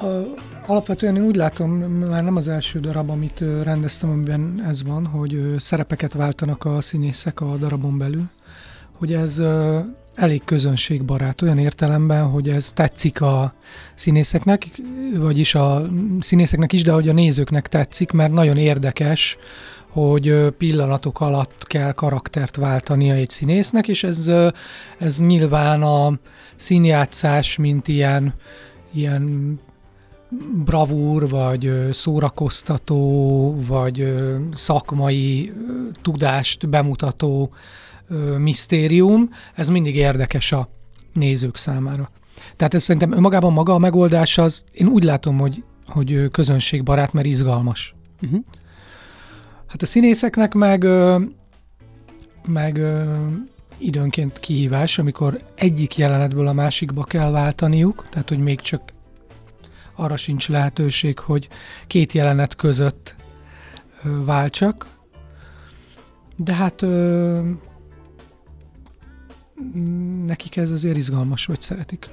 A, 0.00 0.06
alapvetően 0.66 1.16
én 1.16 1.22
úgy 1.22 1.36
látom, 1.36 1.70
már 1.70 2.24
nem 2.24 2.36
az 2.36 2.48
első 2.48 2.80
darab, 2.80 3.10
amit 3.10 3.44
rendeztem, 3.62 4.10
amiben 4.10 4.64
ez 4.68 4.82
van, 4.82 5.06
hogy 5.06 5.54
szerepeket 5.58 6.12
váltanak 6.12 6.64
a 6.64 6.80
színészek 6.80 7.40
a 7.40 7.56
darabon 7.56 7.98
belül, 7.98 8.24
hogy 8.98 9.12
ez 9.12 9.38
elég 10.14 10.44
közönségbarát, 10.44 11.42
olyan 11.42 11.58
értelemben, 11.58 12.24
hogy 12.24 12.48
ez 12.48 12.72
tetszik 12.72 13.20
a 13.20 13.54
színészeknek, 13.94 14.80
vagyis 15.16 15.54
a 15.54 15.82
színészeknek 16.20 16.72
is, 16.72 16.82
de 16.82 16.92
hogy 16.92 17.08
a 17.08 17.12
nézőknek 17.12 17.68
tetszik, 17.68 18.10
mert 18.10 18.32
nagyon 18.32 18.56
érdekes, 18.56 19.36
hogy 19.88 20.48
pillanatok 20.58 21.20
alatt 21.20 21.66
kell 21.66 21.92
karaktert 21.92 22.56
váltania 22.56 23.14
egy 23.14 23.30
színésznek, 23.30 23.88
és 23.88 24.04
ez, 24.04 24.30
ez 24.98 25.18
nyilván 25.18 25.82
a 25.82 26.18
színjátszás, 26.56 27.56
mint 27.56 27.88
ilyen, 27.88 28.34
ilyen 28.92 29.58
bravúr, 30.64 31.28
vagy 31.28 31.88
szórakoztató, 31.90 33.54
vagy 33.66 34.14
szakmai 34.52 35.52
tudást 36.02 36.68
bemutató 36.68 37.52
misztérium, 38.38 39.30
ez 39.54 39.68
mindig 39.68 39.96
érdekes 39.96 40.52
a 40.52 40.68
nézők 41.12 41.56
számára. 41.56 42.10
Tehát 42.56 42.74
ez 42.74 42.82
szerintem 42.82 43.12
önmagában 43.12 43.52
maga 43.52 43.74
a 43.74 43.78
megoldás 43.78 44.38
az, 44.38 44.64
én 44.72 44.86
úgy 44.86 45.04
látom, 45.04 45.38
hogy, 45.38 45.62
hogy 45.86 46.30
közönségbarát, 46.30 47.12
mert 47.12 47.26
izgalmas. 47.26 47.94
Uh-huh. 48.22 48.40
Hát 49.66 49.82
a 49.82 49.86
színészeknek 49.86 50.54
meg, 50.54 50.86
meg 52.46 52.80
időnként 53.78 54.40
kihívás, 54.40 54.98
amikor 54.98 55.36
egyik 55.54 55.96
jelenetből 55.96 56.46
a 56.46 56.52
másikba 56.52 57.04
kell 57.04 57.30
váltaniuk, 57.30 58.06
tehát 58.10 58.28
hogy 58.28 58.38
még 58.38 58.60
csak 58.60 58.92
arra 59.94 60.16
sincs 60.16 60.48
lehetőség, 60.48 61.18
hogy 61.18 61.48
két 61.86 62.12
jelenet 62.12 62.56
között 62.56 63.14
váltsak. 64.24 64.86
De 66.36 66.54
hát 66.54 66.84
nekik 70.26 70.56
ez 70.56 70.70
azért 70.70 70.96
izgalmas, 70.96 71.46
vagy 71.46 71.60
szeretik. 71.60 72.08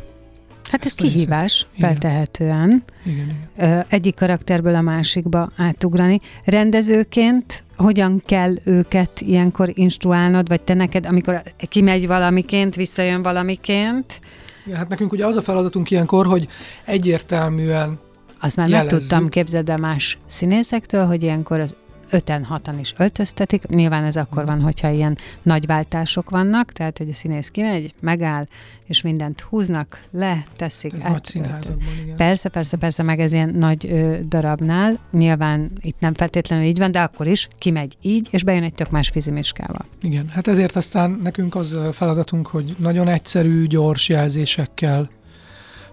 Hát 0.63 0.85
ez 0.85 0.93
kihívás, 0.93 1.65
feltehetően. 1.79 2.83
Igen, 3.05 3.47
igen. 3.57 3.85
Egyik 3.89 4.15
karakterből 4.15 4.75
a 4.75 4.81
másikba 4.81 5.51
átugrani. 5.55 6.19
Rendezőként 6.45 7.63
hogyan 7.75 8.21
kell 8.25 8.55
őket 8.63 9.21
ilyenkor 9.21 9.71
instruálnod, 9.73 10.47
vagy 10.47 10.61
te 10.61 10.73
neked, 10.73 11.05
amikor 11.05 11.41
kimegy 11.69 12.07
valamiként, 12.07 12.75
visszajön 12.75 13.21
valamiként? 13.21 14.19
Ja, 14.65 14.75
hát 14.75 14.89
nekünk 14.89 15.11
ugye 15.11 15.25
az 15.25 15.35
a 15.37 15.41
feladatunk 15.41 15.91
ilyenkor, 15.91 16.25
hogy 16.25 16.47
egyértelműen 16.85 17.99
Azt 18.39 18.55
már 18.55 18.69
jelezzük. 18.69 18.91
megtudtam, 18.91 19.29
képzeld 19.29 19.69
el 19.69 19.77
más 19.77 20.17
színészektől, 20.27 21.05
hogy 21.05 21.23
ilyenkor 21.23 21.59
az 21.59 21.75
öten, 22.09 22.43
hatan 22.43 22.79
is 22.79 22.93
öltöztetik. 22.97 23.67
Nyilván 23.67 24.03
ez 24.03 24.15
akkor 24.15 24.45
van, 24.45 24.61
hogyha 24.61 24.89
ilyen 24.89 25.17
nagy 25.41 25.65
váltások 25.65 26.29
vannak, 26.29 26.71
tehát 26.71 26.97
hogy 26.97 27.09
a 27.09 27.13
színész 27.13 27.49
kimegy, 27.49 27.93
megáll, 27.99 28.45
és 28.85 29.01
mindent 29.01 29.41
húznak, 29.41 30.03
le, 30.11 30.43
teszik. 30.55 30.93
Ez 30.93 31.05
át, 31.05 31.11
nagy 31.11 31.25
színházakban, 31.25 31.87
igen. 32.03 32.15
Persze, 32.15 32.49
persze, 32.49 32.77
persze, 32.77 33.03
meg 33.03 33.19
ez 33.19 33.31
ilyen 33.31 33.49
nagy 33.49 33.87
ö, 33.91 34.17
darabnál. 34.27 34.99
Nyilván 35.11 35.71
itt 35.81 35.99
nem 35.99 36.13
feltétlenül 36.13 36.65
így 36.65 36.77
van, 36.77 36.91
de 36.91 37.01
akkor 37.01 37.27
is 37.27 37.47
kimegy 37.57 37.97
így, 38.01 38.27
és 38.31 38.43
bejön 38.43 38.63
egy 38.63 38.73
tök 38.73 38.89
más 38.89 39.09
fizimiskával. 39.09 39.85
Igen, 40.01 40.29
hát 40.29 40.47
ezért 40.47 40.75
aztán 40.75 41.19
nekünk 41.23 41.55
az 41.55 41.75
feladatunk, 41.91 42.47
hogy 42.47 42.75
nagyon 42.77 43.07
egyszerű, 43.07 43.67
gyors 43.67 44.09
jelzésekkel 44.09 45.09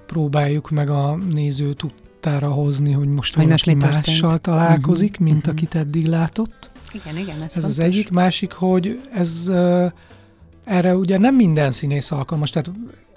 próbáljuk 0.07 0.71
meg 0.71 0.91
a 0.91 1.19
nézőt 1.33 1.83
tudtára 2.27 2.53
hozni, 2.53 2.93
hogy 2.93 3.09
most 3.09 3.35
hogy 3.35 3.45
valaki 3.45 3.75
most 3.75 3.91
mással 3.91 4.39
találkozik, 4.39 5.11
uh-huh. 5.11 5.27
mint 5.27 5.39
uh-huh. 5.39 5.53
akit 5.53 5.75
eddig 5.75 6.07
látott. 6.07 6.71
Igen, 6.93 7.17
igen, 7.17 7.37
ez, 7.37 7.43
ez 7.43 7.53
fontos. 7.53 7.71
az 7.71 7.79
egyik. 7.79 8.11
Másik, 8.11 8.53
hogy 8.53 9.01
ez 9.15 9.45
uh, 9.49 9.93
erre 10.65 10.97
ugye 10.97 11.19
nem 11.19 11.35
minden 11.35 11.71
színész 11.71 12.11
alkalmas, 12.11 12.51
tehát 12.51 12.71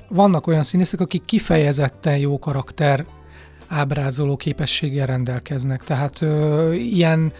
vannak 0.07 0.47
olyan 0.47 0.63
színészek, 0.63 0.99
akik 0.99 1.25
kifejezetten 1.25 2.17
jó 2.17 2.39
karakter 2.39 3.05
ábrázoló 3.67 4.35
képességgel 4.35 5.05
rendelkeznek. 5.05 5.83
Tehát 5.83 6.21
ö, 6.21 6.73
ilyen 6.73 7.31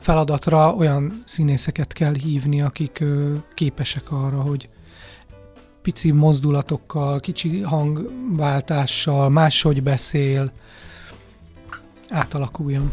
feladatra 0.00 0.74
olyan 0.74 1.22
színészeket 1.24 1.92
kell 1.92 2.14
hívni, 2.14 2.62
akik 2.62 2.98
ö, 3.00 3.34
képesek 3.54 4.12
arra, 4.12 4.40
hogy 4.40 4.68
pici 5.82 6.10
mozdulatokkal, 6.12 7.20
kicsi 7.20 7.60
hangváltással, 7.60 9.28
máshogy 9.28 9.82
beszél, 9.82 10.52
átalakuljon. 12.08 12.92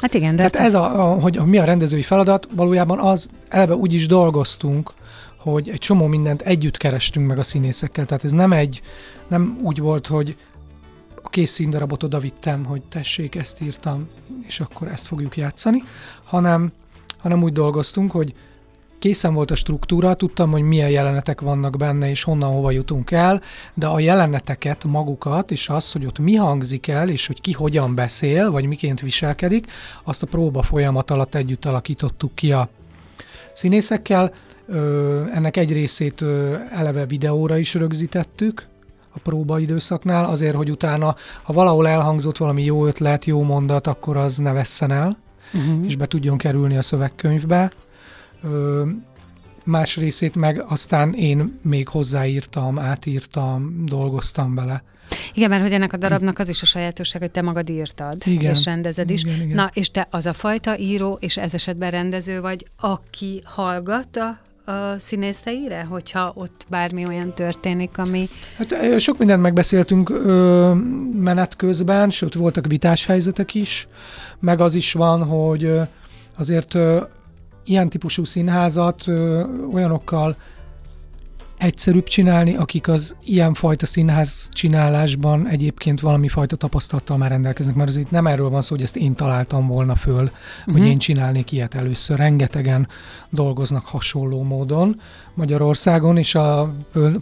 Hát 0.00 0.14
igen, 0.14 0.36
de... 0.36 0.48
Tehát 0.48 0.66
ez, 0.66 0.74
a, 0.74 1.10
a, 1.10 1.20
hogy 1.20 1.36
a, 1.36 1.44
mi 1.44 1.58
a 1.58 1.64
rendezői 1.64 2.02
feladat, 2.02 2.48
valójában 2.54 2.98
az, 2.98 3.28
eleve 3.48 3.74
úgy 3.74 3.92
is 3.92 4.06
dolgoztunk, 4.06 4.92
hogy 5.38 5.68
egy 5.68 5.78
csomó 5.78 6.06
mindent 6.06 6.42
együtt 6.42 6.76
kerestünk 6.76 7.26
meg 7.26 7.38
a 7.38 7.42
színészekkel. 7.42 8.06
Tehát 8.06 8.24
ez 8.24 8.32
nem 8.32 8.52
egy, 8.52 8.82
nem 9.28 9.58
úgy 9.62 9.78
volt, 9.78 10.06
hogy 10.06 10.36
a 11.22 11.28
kész 11.28 11.50
színdarabot 11.50 12.02
oda 12.02 12.18
vittem, 12.18 12.64
hogy 12.64 12.82
tessék, 12.88 13.34
ezt 13.34 13.60
írtam, 13.60 14.08
és 14.46 14.60
akkor 14.60 14.88
ezt 14.88 15.06
fogjuk 15.06 15.36
játszani, 15.36 15.82
hanem, 16.24 16.72
hanem 17.18 17.42
úgy 17.42 17.52
dolgoztunk, 17.52 18.10
hogy 18.10 18.34
készen 18.98 19.34
volt 19.34 19.50
a 19.50 19.54
struktúra, 19.54 20.14
tudtam, 20.14 20.50
hogy 20.50 20.62
milyen 20.62 20.90
jelenetek 20.90 21.40
vannak 21.40 21.76
benne, 21.76 22.08
és 22.08 22.22
honnan 22.22 22.52
hova 22.52 22.70
jutunk 22.70 23.10
el, 23.10 23.40
de 23.74 23.86
a 23.86 24.00
jeleneteket 24.00 24.84
magukat, 24.84 25.50
és 25.50 25.68
az, 25.68 25.92
hogy 25.92 26.06
ott 26.06 26.18
mi 26.18 26.34
hangzik 26.34 26.88
el, 26.88 27.08
és 27.08 27.26
hogy 27.26 27.40
ki 27.40 27.52
hogyan 27.52 27.94
beszél, 27.94 28.50
vagy 28.50 28.64
miként 28.64 29.00
viselkedik, 29.00 29.66
azt 30.04 30.22
a 30.22 30.26
próba 30.26 30.62
folyamat 30.62 31.10
alatt 31.10 31.34
együtt 31.34 31.64
alakítottuk 31.64 32.34
ki 32.34 32.52
a 32.52 32.68
színészekkel. 33.52 34.32
Ennek 35.34 35.56
egy 35.56 35.72
részét 35.72 36.24
eleve 36.72 37.06
videóra 37.06 37.56
is 37.56 37.74
rögzítettük, 37.74 38.68
a 39.14 39.18
próba 39.22 39.58
időszaknál, 39.58 40.24
azért, 40.24 40.54
hogy 40.54 40.70
utána, 40.70 41.16
ha 41.42 41.52
valahol 41.52 41.88
elhangzott 41.88 42.36
valami 42.36 42.64
jó 42.64 42.86
ötlet, 42.86 43.24
jó 43.24 43.42
mondat, 43.42 43.86
akkor 43.86 44.16
az 44.16 44.36
ne 44.36 44.52
vesszen 44.52 44.90
el, 44.90 45.16
uh-huh. 45.54 45.84
és 45.86 45.96
be 45.96 46.06
tudjon 46.06 46.38
kerülni 46.38 46.76
a 46.76 46.82
szövegkönyvbe 46.82 47.70
ö, 48.42 48.84
más 49.64 49.96
részét 49.96 50.34
meg 50.34 50.64
aztán 50.68 51.14
én 51.14 51.58
még 51.62 51.88
hozzáírtam, 51.88 52.78
átírtam, 52.78 53.84
dolgoztam 53.84 54.54
bele. 54.54 54.82
Igen, 55.34 55.48
mert 55.48 55.62
hogy 55.62 55.72
ennek 55.72 55.92
a 55.92 55.96
darabnak 55.96 56.38
az 56.38 56.48
is 56.48 56.62
a 56.62 56.66
sajátosság, 56.66 57.22
hogy 57.22 57.30
te 57.30 57.42
magad 57.42 57.68
írtad, 57.68 58.26
igen, 58.26 58.54
és 58.54 58.64
rendezed 58.64 59.10
is. 59.10 59.22
Igen, 59.22 59.40
igen. 59.40 59.54
Na, 59.54 59.70
és 59.72 59.90
te 59.90 60.06
az 60.10 60.26
a 60.26 60.32
fajta 60.32 60.78
író, 60.78 61.18
és 61.20 61.36
ez 61.36 61.54
esetben 61.54 61.90
rendező 61.90 62.40
vagy, 62.40 62.66
aki 62.76 63.42
hallgat 63.44 64.16
a 64.16 64.38
a 64.68 64.98
színészeire, 64.98 65.82
hogyha 65.82 66.32
ott 66.34 66.66
bármi 66.68 67.06
olyan 67.06 67.34
történik, 67.34 67.98
ami... 67.98 68.28
Hát 68.56 69.00
sok 69.00 69.18
mindent 69.18 69.42
megbeszéltünk 69.42 70.10
ö, 70.10 70.72
menet 71.18 71.56
közben, 71.56 72.10
sőt 72.10 72.34
voltak 72.34 72.66
vitás 72.66 73.06
helyzetek 73.06 73.54
is, 73.54 73.88
meg 74.38 74.60
az 74.60 74.74
is 74.74 74.92
van, 74.92 75.24
hogy 75.24 75.64
ö, 75.64 75.82
azért 76.36 76.74
ö, 76.74 77.00
ilyen 77.68 77.88
típusú 77.88 78.24
színházat 78.24 79.06
ö, 79.06 79.44
olyanokkal 79.72 80.36
egyszerűbb 81.58 82.06
csinálni, 82.06 82.56
akik 82.56 82.88
az 82.88 83.16
ilyenfajta 83.24 83.86
színház 83.86 84.48
csinálásban 84.50 85.48
egyébként 85.48 86.00
valami 86.00 86.28
fajta 86.28 86.56
tapasztalattal 86.56 87.16
már 87.16 87.30
rendelkeznek, 87.30 87.74
mert 87.74 87.88
az 87.88 87.96
itt 87.96 88.10
nem 88.10 88.26
erről 88.26 88.48
van 88.48 88.62
szó, 88.62 88.74
hogy 88.74 88.84
ezt 88.84 88.96
én 88.96 89.14
találtam 89.14 89.66
volna 89.66 89.96
föl, 89.96 90.22
uh-huh. 90.22 90.30
hogy 90.64 90.80
mhm. 90.80 90.90
én 90.90 90.98
csinálnék 90.98 91.52
ilyet 91.52 91.74
először. 91.74 92.18
Rengetegen 92.18 92.88
dolgoznak 93.30 93.84
hasonló 93.84 94.42
módon 94.42 95.00
Magyarországon, 95.34 96.16
és 96.16 96.34
a, 96.34 96.72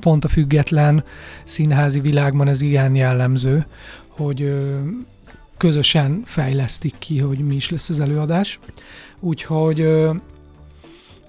pont 0.01 0.25
a 0.25 0.29
független 0.29 1.05
színházi 1.45 2.01
világban 2.01 2.49
ez 2.49 2.61
ilyen 2.61 2.95
jellemző, 2.95 3.67
hogy 4.09 4.55
közösen 5.57 6.23
fejlesztik 6.25 6.95
ki, 6.99 7.19
hogy 7.19 7.39
mi 7.39 7.55
is 7.55 7.71
lesz 7.71 7.89
az 7.89 8.01
előadás. 8.01 8.59
Úgyhogy 9.21 9.89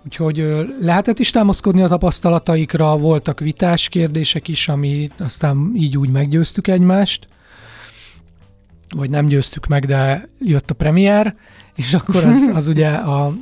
Úgyhogy 0.05 0.65
lehetett 0.81 1.19
is 1.19 1.29
támaszkodni 1.29 1.81
a 1.81 1.87
tapasztalataikra, 1.87 2.97
voltak 2.97 3.39
vitás 3.39 3.89
kérdések 3.89 4.47
is, 4.47 4.67
ami 4.67 5.09
aztán 5.17 5.71
így 5.75 5.97
úgy 5.97 6.09
meggyőztük 6.09 6.67
egymást, 6.67 7.27
vagy 8.95 9.09
nem 9.09 9.25
győztük 9.25 9.67
meg, 9.67 9.85
de 9.85 10.29
jött 10.39 10.69
a 10.69 10.73
premier, 10.73 11.35
és 11.75 11.93
akkor 11.93 12.25
az, 12.25 12.49
az 12.53 12.67
ugye 12.67 12.89
a 12.89 13.33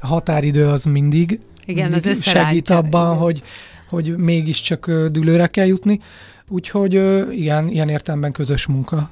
határidő 0.00 0.66
az 0.66 0.84
mindig, 0.84 1.40
Igen, 1.64 1.90
mindig 1.90 2.10
az 2.10 2.22
segít 2.22 2.70
abban, 2.70 3.06
Igen. 3.06 3.22
hogy, 3.22 3.42
hogy 3.88 4.16
mégiscsak 4.16 4.90
dülőre 4.90 5.46
kell 5.46 5.66
jutni. 5.66 6.00
Úgyhogy 6.48 6.92
igen, 7.32 7.68
ilyen 7.68 7.88
értelemben 7.88 8.32
közös 8.32 8.66
munka. 8.66 9.10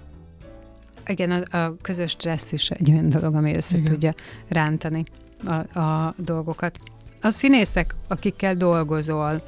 Igen, 1.06 1.30
a, 1.30 1.56
a 1.56 1.76
közös 1.82 2.10
stressz 2.10 2.52
is 2.52 2.70
egy 2.70 2.90
olyan 2.90 3.08
dolog, 3.08 3.34
ami 3.34 3.54
össze 3.54 3.76
Igen. 3.76 3.92
tudja 3.92 4.14
rántani 4.48 5.04
a, 5.44 5.78
a 5.78 6.14
dolgokat. 6.16 6.78
A 7.20 7.30
színészek, 7.30 7.94
akikkel 8.08 8.54
dolgozol, 8.54 9.42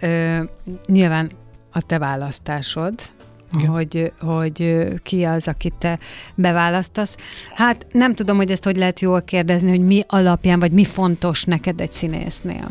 ö, 0.00 0.42
nyilván 0.86 1.30
a 1.72 1.82
te 1.86 1.98
választásod, 1.98 2.94
Igen. 3.52 3.66
hogy, 3.66 4.12
hogy 4.20 4.86
ki 5.02 5.24
az, 5.24 5.48
akit 5.48 5.74
te 5.78 5.98
beválasztasz. 6.34 7.16
Hát 7.54 7.86
nem 7.92 8.14
tudom, 8.14 8.36
hogy 8.36 8.50
ezt 8.50 8.64
hogy 8.64 8.76
lehet 8.76 9.00
jól 9.00 9.22
kérdezni, 9.22 9.70
hogy 9.70 9.86
mi 9.86 10.04
alapján, 10.06 10.60
vagy 10.60 10.72
mi 10.72 10.84
fontos 10.84 11.44
neked 11.44 11.80
egy 11.80 11.92
színésznél. 11.92 12.68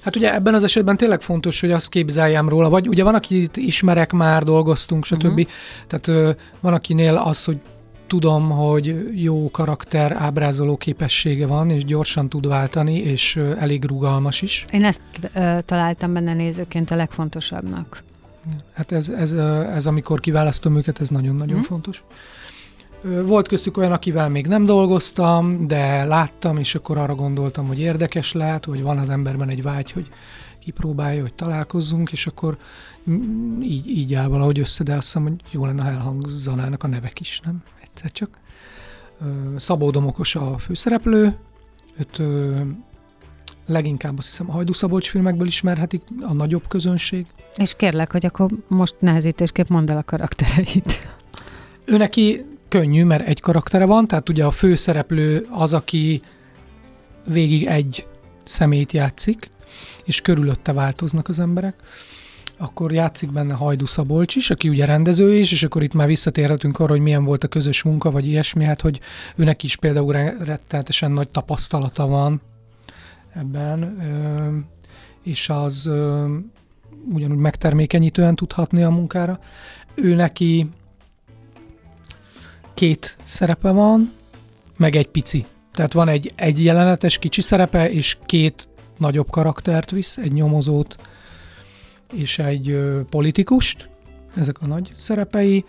Hát 0.00 0.16
ugye 0.16 0.34
ebben 0.34 0.54
az 0.54 0.62
esetben 0.62 0.96
tényleg 0.96 1.20
fontos, 1.20 1.60
hogy 1.60 1.72
azt 1.72 1.88
képzeljem 1.88 2.48
róla, 2.48 2.68
vagy 2.68 2.88
ugye 2.88 3.02
van, 3.02 3.14
akit 3.14 3.56
ismerek 3.56 4.12
már, 4.12 4.42
dolgoztunk, 4.42 5.04
stb. 5.04 5.24
Uh-huh. 5.24 5.46
Tehát 5.86 6.08
ö, 6.08 6.30
van, 6.60 6.72
akinél 6.72 7.16
az, 7.16 7.44
hogy 7.44 7.58
tudom, 8.06 8.50
hogy 8.50 9.10
jó 9.22 9.50
karakter 9.50 10.12
ábrázoló 10.12 10.76
képessége 10.76 11.46
van, 11.46 11.70
és 11.70 11.84
gyorsan 11.84 12.28
tud 12.28 12.46
váltani, 12.46 12.98
és 12.98 13.36
elég 13.58 13.84
rugalmas 13.84 14.42
is. 14.42 14.64
Én 14.72 14.84
ezt 14.84 15.00
ö, 15.34 15.58
találtam 15.64 16.12
benne 16.12 16.34
nézőként 16.34 16.90
a 16.90 16.94
legfontosabbnak. 16.96 18.02
Hát 18.72 18.92
ez, 18.92 19.08
ez, 19.08 19.32
ez 19.74 19.86
amikor 19.86 20.20
kiválasztom 20.20 20.76
őket, 20.76 21.00
ez 21.00 21.08
nagyon-nagyon 21.08 21.56
Mhm. 21.56 21.66
fontos. 21.66 22.02
Volt 23.24 23.48
köztük 23.48 23.76
olyan, 23.76 23.92
akivel 23.92 24.28
még 24.28 24.46
nem 24.46 24.64
dolgoztam, 24.64 25.66
de 25.66 26.04
láttam, 26.04 26.56
és 26.58 26.74
akkor 26.74 26.98
arra 26.98 27.14
gondoltam, 27.14 27.66
hogy 27.66 27.80
érdekes 27.80 28.32
lehet, 28.32 28.64
hogy 28.64 28.82
van 28.82 28.98
az 28.98 29.08
emberben 29.10 29.48
egy 29.48 29.62
vágy, 29.62 29.90
hogy 29.92 30.08
kipróbálja, 30.58 31.20
hogy 31.20 31.34
találkozzunk, 31.34 32.12
és 32.12 32.26
akkor 32.26 32.56
mm, 33.10 33.62
így, 33.62 33.86
így 33.88 34.14
áll 34.14 34.26
valahogy 34.28 34.58
össze, 34.58 34.82
de 34.84 34.92
azt 34.94 35.02
hiszem, 35.02 35.22
hogy 35.22 35.32
jó 35.50 35.66
lenne, 35.66 35.82
ha 35.82 35.88
elhangzanának 35.88 36.82
a 36.82 36.86
nevek 36.86 37.20
is, 37.20 37.40
nem? 37.44 37.62
Egyszer 37.96 38.12
csak. 38.12 38.38
Szabó 39.56 39.90
Domokos 39.90 40.34
a 40.34 40.58
főszereplő, 40.58 41.36
őt 41.98 42.20
leginkább 43.66 44.18
azt 44.18 44.26
hiszem 44.26 44.50
a 44.50 44.52
Hajdú 44.52 44.72
Szabolcs 44.72 45.10
filmekből 45.10 45.46
ismerhetik 45.46 46.02
a 46.20 46.32
nagyobb 46.32 46.68
közönség. 46.68 47.26
És 47.56 47.74
kérlek, 47.76 48.12
hogy 48.12 48.26
akkor 48.26 48.50
most 48.68 48.94
nehezítésképp 48.98 49.68
mondd 49.68 49.90
el 49.90 49.96
a 49.96 50.02
karaktereit. 50.02 51.08
Ő 51.84 51.96
neki 51.96 52.44
könnyű, 52.68 53.04
mert 53.04 53.26
egy 53.26 53.40
karaktere 53.40 53.84
van, 53.84 54.06
tehát 54.06 54.28
ugye 54.28 54.44
a 54.44 54.50
főszereplő 54.50 55.46
az, 55.50 55.72
aki 55.72 56.22
végig 57.26 57.66
egy 57.66 58.06
szemét 58.44 58.92
játszik, 58.92 59.50
és 60.04 60.20
körülötte 60.20 60.72
változnak 60.72 61.28
az 61.28 61.40
emberek. 61.40 61.74
Akkor 62.58 62.92
játszik 62.92 63.32
benne 63.32 63.54
Hajdu 63.54 63.86
Szabolcs 63.86 64.36
is, 64.36 64.50
aki 64.50 64.68
ugye 64.68 64.84
rendező 64.84 65.34
is, 65.34 65.52
és 65.52 65.62
akkor 65.62 65.82
itt 65.82 65.92
már 65.92 66.06
visszatérhetünk 66.06 66.78
arra, 66.78 66.90
hogy 66.90 67.00
milyen 67.00 67.24
volt 67.24 67.44
a 67.44 67.48
közös 67.48 67.82
munka, 67.82 68.10
vagy 68.10 68.26
ilyesmi, 68.26 68.64
hát 68.64 68.80
hogy 68.80 69.00
őnek 69.36 69.62
is 69.62 69.76
például 69.76 70.12
re- 70.12 70.36
rettenetesen 70.44 71.10
nagy 71.10 71.28
tapasztalata 71.28 72.06
van 72.06 72.40
ebben, 73.34 73.98
és 75.22 75.48
az 75.48 75.90
ugyanúgy 77.12 77.38
megtermékenyítően 77.38 78.34
tudhatni 78.34 78.82
a 78.82 78.90
munkára. 78.90 79.38
Ő 79.94 80.14
neki 80.14 80.70
két 82.74 83.16
szerepe 83.22 83.70
van, 83.70 84.12
meg 84.76 84.96
egy 84.96 85.08
pici. 85.08 85.44
Tehát 85.72 85.92
van 85.92 86.08
egy, 86.08 86.32
egy 86.34 86.64
jelenetes 86.64 87.18
kicsi 87.18 87.40
szerepe, 87.40 87.90
és 87.90 88.16
két 88.26 88.68
nagyobb 88.96 89.30
karaktert 89.30 89.90
visz, 89.90 90.16
egy 90.16 90.32
nyomozót 90.32 90.96
és 92.12 92.38
egy 92.38 92.78
politikust, 93.10 93.88
ezek 94.36 94.60
a 94.60 94.66
nagy 94.66 94.92
szerepei. 94.96 95.64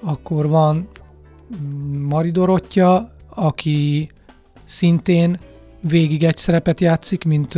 Akkor 0.00 0.48
van 0.48 0.88
mm, 1.62 2.02
Mari 2.02 2.30
Dorottya, 2.30 3.14
aki 3.28 4.10
szintén 4.64 5.38
végig 5.80 6.24
egy 6.24 6.36
szerepet 6.36 6.80
játszik, 6.80 7.24
mint 7.24 7.54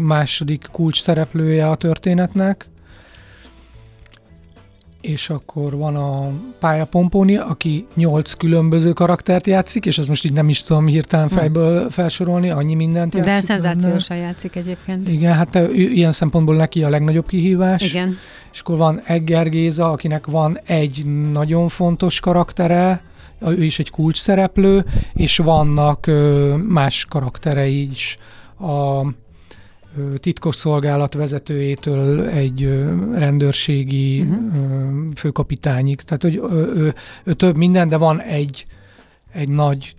második 0.00 0.68
kulcs 0.72 1.02
szereplője 1.02 1.68
a 1.68 1.76
történetnek. 1.76 2.68
És 5.06 5.30
akkor 5.30 5.76
van 5.76 5.96
a 5.96 6.30
Pálya 6.58 6.84
Pomponi, 6.84 7.36
aki 7.36 7.86
nyolc 7.94 8.32
különböző 8.32 8.92
karaktert 8.92 9.46
játszik, 9.46 9.86
és 9.86 9.98
ezt 9.98 10.08
most 10.08 10.24
így 10.24 10.32
nem 10.32 10.48
is 10.48 10.62
tudom 10.62 10.86
hirtelen 10.86 11.28
fejből 11.28 11.90
felsorolni, 11.90 12.50
annyi 12.50 12.74
mindent 12.74 13.14
játszik. 13.14 13.32
De 13.32 13.40
benne. 13.40 13.60
szenzációsan 13.60 14.16
játszik 14.16 14.56
egyébként. 14.56 15.08
Igen, 15.08 15.34
hát 15.34 15.54
ő, 15.54 15.72
ilyen 15.72 16.12
szempontból 16.12 16.56
neki 16.56 16.82
a 16.82 16.88
legnagyobb 16.88 17.26
kihívás. 17.26 17.82
Igen. 17.82 18.16
És 18.52 18.60
akkor 18.60 18.76
van 18.76 19.00
Egger 19.04 19.48
Géza, 19.48 19.90
akinek 19.90 20.26
van 20.26 20.58
egy 20.64 21.04
nagyon 21.32 21.68
fontos 21.68 22.20
karaktere, 22.20 23.02
ő 23.46 23.64
is 23.64 23.78
egy 23.78 23.90
kulcs 23.90 24.18
szereplő, 24.18 24.84
és 25.14 25.36
vannak 25.36 26.06
ö, 26.06 26.54
más 26.68 27.06
karakterei 27.08 27.90
is. 27.90 28.18
A 28.60 29.06
titkosszolgálat 30.20 31.14
vezetőjétől 31.14 32.28
egy 32.28 32.84
rendőrségi 33.12 34.20
uh-huh. 34.20 35.12
főkapitányig. 35.14 36.00
Tehát, 36.00 36.22
hogy 36.22 36.36
ő, 36.36 36.72
ő, 36.74 36.94
ő 37.24 37.32
több 37.32 37.56
minden, 37.56 37.88
de 37.88 37.96
van 37.96 38.20
egy, 38.20 38.66
egy 39.32 39.48
nagy 39.48 39.94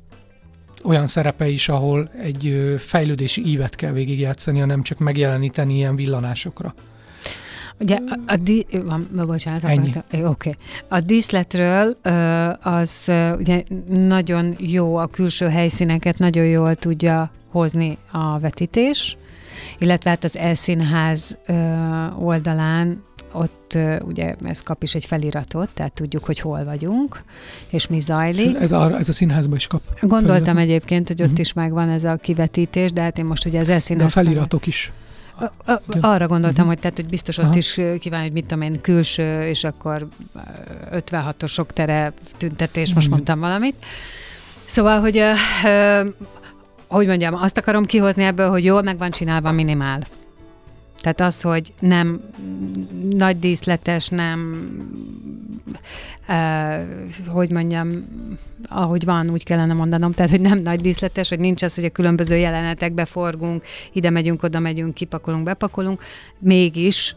olyan 0.84 1.08
szerepe 1.08 1.48
is, 1.48 1.70
ahol 1.70 2.10
egy 2.22 2.76
fejlődési 2.78 3.46
ívet 3.46 3.76
kell 3.76 3.92
végigjátszania, 3.92 4.66
nem 4.66 4.82
csak 4.82 4.98
megjeleníteni 4.98 5.76
ilyen 5.76 5.96
villanásokra. 5.96 6.74
Ugye 7.80 7.96
a, 7.96 8.20
a 8.26 8.36
di- 8.36 8.68
van, 8.86 9.08
bocsánat, 9.26 9.64
Ennyi. 9.64 9.92
Oké. 10.24 10.56
A 10.88 11.00
díszletről 11.00 11.98
az 12.62 13.12
ugye 13.38 13.64
nagyon 13.90 14.56
jó, 14.60 14.96
a 14.96 15.08
külső 15.08 15.46
helyszíneket 15.48 16.18
nagyon 16.18 16.46
jól 16.46 16.76
tudja 16.76 17.32
hozni 17.52 17.98
a 18.12 18.40
vetítés, 18.40 19.18
illetve 19.78 20.10
hát 20.10 20.24
az 20.24 20.38
elszínház 20.38 21.38
oldalán 22.20 23.04
ott 23.32 23.78
ugye 24.02 24.36
ez 24.44 24.62
kap 24.64 24.84
is 24.84 24.96
egy 24.96 25.06
feliratot, 25.06 25.70
tehát 25.74 25.94
tudjuk, 25.94 26.24
hogy 26.26 26.40
hol 26.40 26.64
vagyunk, 26.64 27.24
és 27.70 27.88
mi 27.88 27.96
És 27.96 28.04
zajlik. 28.04 28.56
ez 28.60 28.72
a, 28.72 28.98
ez 28.98 29.10
a 29.10 29.14
színházban 29.14 29.56
is 29.58 29.68
kap. 29.68 29.82
Gondoltam 30.02 30.30
feliratot. 30.30 30.62
egyébként, 30.62 31.08
hogy 31.08 31.22
ott 31.22 31.32
Mhm. 31.32 31.40
is 31.42 31.54
megvan 31.54 31.90
ez 31.90 32.04
a 32.04 32.16
kivetítés, 32.16 32.92
de 32.92 33.02
hát 33.02 33.18
én 33.18 33.26
most 33.26 33.46
ugye 33.46 33.60
az 33.60 33.68
De 33.88 34.04
a 34.04 34.08
feliratok 34.10 34.68
is. 34.68 34.92
Ö, 35.40 35.46
ö, 35.66 35.74
Igen. 35.90 36.02
Arra 36.02 36.28
gondoltam, 36.28 36.60
Mhm. 36.66 36.68
hogy 36.74 36.80
tehát, 36.80 36.96
hogy 36.96 37.06
biztos 37.06 37.38
ott 37.38 37.44
Aha. 37.46 37.58
is 37.58 37.80
kíván, 38.00 38.22
hogy 38.22 38.32
mit 38.32 38.46
tudom 38.46 38.62
én, 38.64 38.82
külső, 38.82 39.42
és 39.42 39.64
akkor 39.64 40.08
ö, 40.92 40.98
56-os 40.98 41.48
sok 41.52 41.74
tere 41.74 42.14
tüntetés, 42.38 42.88
most 42.94 43.06
Igen. 43.06 43.10
mondtam 43.10 43.40
valamit. 43.40 43.76
Szóval, 44.66 45.00
hogy 45.00 45.18
ö, 45.18 45.32
hogy 46.88 47.08
mondjam, 47.08 47.34
azt 47.34 47.58
akarom 47.58 47.86
kihozni 47.86 48.24
ebből, 48.24 48.50
hogy 48.50 48.64
jól 48.64 48.82
meg 48.82 48.98
van 48.98 49.12
csinálva 49.12 49.52
minimál. 49.52 50.08
Tehát 51.02 51.22
az, 51.22 51.42
hogy 51.42 51.74
nem 51.80 52.22
nagy 53.10 53.40
díszletes, 53.40 54.08
nem, 54.08 54.58
uh, 56.28 57.28
hogy 57.28 57.52
mondjam, 57.52 58.08
ahogy 58.70 59.06
van, 59.06 59.30
úgy 59.30 59.44
kellene 59.44 59.74
mondanom, 59.74 60.12
tehát, 60.12 60.32
hogy 60.32 60.42
nem 60.42 60.60
nagy 60.60 60.82
díszletes, 60.82 61.30
hogy 61.30 61.40
nincs 61.40 61.64
az, 61.64 61.76
hogy 61.76 61.86
a 61.86 61.90
különböző 61.90 62.36
jelenetekbe 62.36 63.06
forgunk, 63.06 63.64
ide 63.94 64.10
megyünk, 64.10 64.44
oda 64.44 64.60
megyünk, 64.60 64.94
kipakolunk, 64.94 65.44
bepakolunk, 65.44 66.02
mégis 66.40 67.16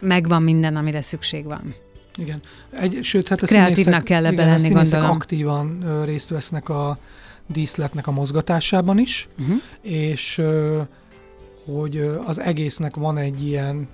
megvan 0.00 0.42
minden, 0.42 0.76
amire 0.76 1.02
szükség 1.02 1.44
van. 1.44 1.74
Igen. 2.16 2.40
Egy, 2.70 2.98
sőt, 3.02 3.28
hát 3.28 3.42
a 3.42 3.46
Kreatívnak 3.46 3.76
színészek, 3.76 4.02
kell 4.02 4.26
ebbe 4.26 4.42
igen, 4.42 4.48
a 4.48 4.56
lenni, 4.56 4.68
gondolom. 4.68 5.10
aktívan 5.10 6.02
részt 6.04 6.28
vesznek 6.28 6.68
a 6.68 6.98
díszletnek 7.48 8.06
a 8.06 8.10
mozgatásában 8.10 8.98
is, 8.98 9.28
Uh-huh. 9.38 9.56
és 9.80 10.42
hogy 11.64 12.10
az 12.26 12.40
egésznek 12.40 12.96
van 12.96 13.16
egy 13.18 13.46
ilyen 13.46 13.88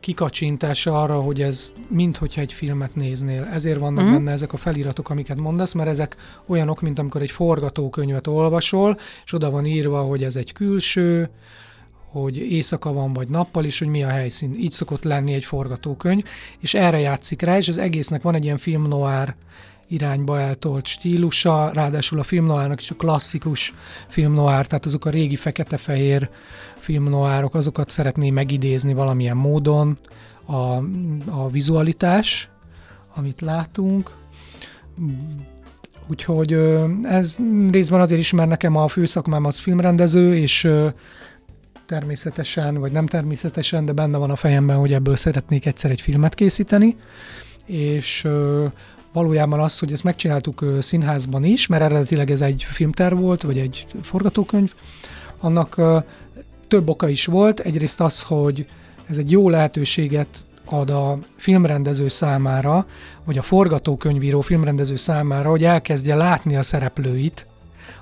kikacsintása 0.00 1.02
arra, 1.02 1.20
hogy 1.20 1.42
ez 1.42 1.72
minthogyha 1.88 2.40
egy 2.40 2.52
filmet 2.52 2.94
néznél. 2.94 3.48
Ezért 3.52 3.78
vannak 3.78 4.04
Mhm. 4.04 4.12
benne 4.12 4.30
ezek 4.30 4.52
a 4.52 4.56
feliratok, 4.56 5.10
amiket 5.10 5.36
mondasz, 5.36 5.72
mert 5.72 5.88
ezek 5.88 6.16
olyanok, 6.46 6.80
mint 6.80 6.98
amikor 6.98 7.22
egy 7.22 7.30
forgatókönyvet 7.30 8.26
olvasol, 8.26 8.98
és 9.24 9.32
oda 9.32 9.50
van 9.50 9.66
írva, 9.66 10.00
hogy 10.02 10.24
ez 10.24 10.36
egy 10.36 10.52
külső, 10.52 11.30
hogy 12.10 12.36
éjszaka 12.36 12.92
van, 12.92 13.12
vagy 13.12 13.28
nappal 13.28 13.64
is, 13.64 13.78
hogy 13.78 13.88
mi 13.88 14.02
a 14.02 14.08
helyszín. 14.08 14.54
Így 14.54 14.70
szokott 14.70 15.02
lenni 15.02 15.32
egy 15.34 15.44
forgatókönyv, 15.44 16.24
és 16.58 16.74
erre 16.74 16.98
játszik 16.98 17.42
rá, 17.42 17.56
és 17.56 17.68
az 17.68 17.78
egésznek 17.78 18.22
van 18.22 18.34
egy 18.34 18.44
ilyen 18.44 18.58
film 18.58 18.82
noir 18.88 19.34
irányba 19.92 20.40
eltolt 20.40 20.86
stílusa, 20.86 21.70
ráadásul 21.74 22.18
a 22.18 22.22
film 22.22 22.46
noirnak 22.46 22.80
is 22.80 22.90
a 22.90 22.94
klasszikus 22.94 23.74
film 24.08 24.32
noir, 24.32 24.66
tehát 24.66 24.86
azok 24.86 25.04
a 25.04 25.10
régi 25.10 25.36
fekete-fehér 25.36 26.28
film 26.76 27.08
noirok, 27.08 27.54
azokat 27.54 27.90
szeretné 27.90 28.30
megidézni 28.30 28.94
valamilyen 28.94 29.36
módon, 29.36 29.98
a, 30.46 30.76
a 31.30 31.50
vizualitás, 31.50 32.50
amit 33.14 33.40
látunk. 33.40 34.10
Úgyhogy 36.06 36.52
ez 37.02 37.36
részben 37.70 38.00
azért 38.00 38.20
is, 38.20 38.32
mert 38.32 38.48
nekem 38.48 38.76
a 38.76 38.88
főszakmám 38.88 39.44
az 39.44 39.58
filmrendező, 39.58 40.36
és 40.36 40.68
természetesen, 41.86 42.74
vagy 42.74 42.92
nem 42.92 43.06
természetesen, 43.06 43.84
de 43.84 43.92
benne 43.92 44.16
van 44.16 44.30
a 44.30 44.36
fejemben, 44.36 44.76
hogy 44.76 44.92
ebből 44.92 45.16
szeretnék 45.16 45.66
egyszer 45.66 45.90
egy 45.90 46.00
filmet 46.00 46.34
készíteni, 46.34 46.96
és 47.66 48.28
valójában 49.12 49.60
az, 49.60 49.78
hogy 49.78 49.92
ezt 49.92 50.04
megcsináltuk 50.04 50.64
színházban 50.80 51.44
is, 51.44 51.66
mert 51.66 51.82
eredetileg 51.82 52.30
ez 52.30 52.40
egy 52.40 52.66
filmterv 52.70 53.18
volt, 53.18 53.42
vagy 53.42 53.58
egy 53.58 53.86
forgatókönyv, 54.02 54.72
annak 55.40 55.80
több 56.68 56.88
oka 56.88 57.08
is 57.08 57.26
volt. 57.26 57.60
Egyrészt 57.60 58.00
az, 58.00 58.20
hogy 58.20 58.66
ez 59.06 59.16
egy 59.16 59.30
jó 59.30 59.48
lehetőséget 59.48 60.44
ad 60.64 60.90
a 60.90 61.18
filmrendező 61.36 62.08
számára, 62.08 62.86
vagy 63.24 63.38
a 63.38 63.42
forgatókönyvíró 63.42 64.40
filmrendező 64.40 64.96
számára, 64.96 65.50
hogy 65.50 65.64
elkezdje 65.64 66.14
látni 66.14 66.56
a 66.56 66.62
szereplőit, 66.62 67.46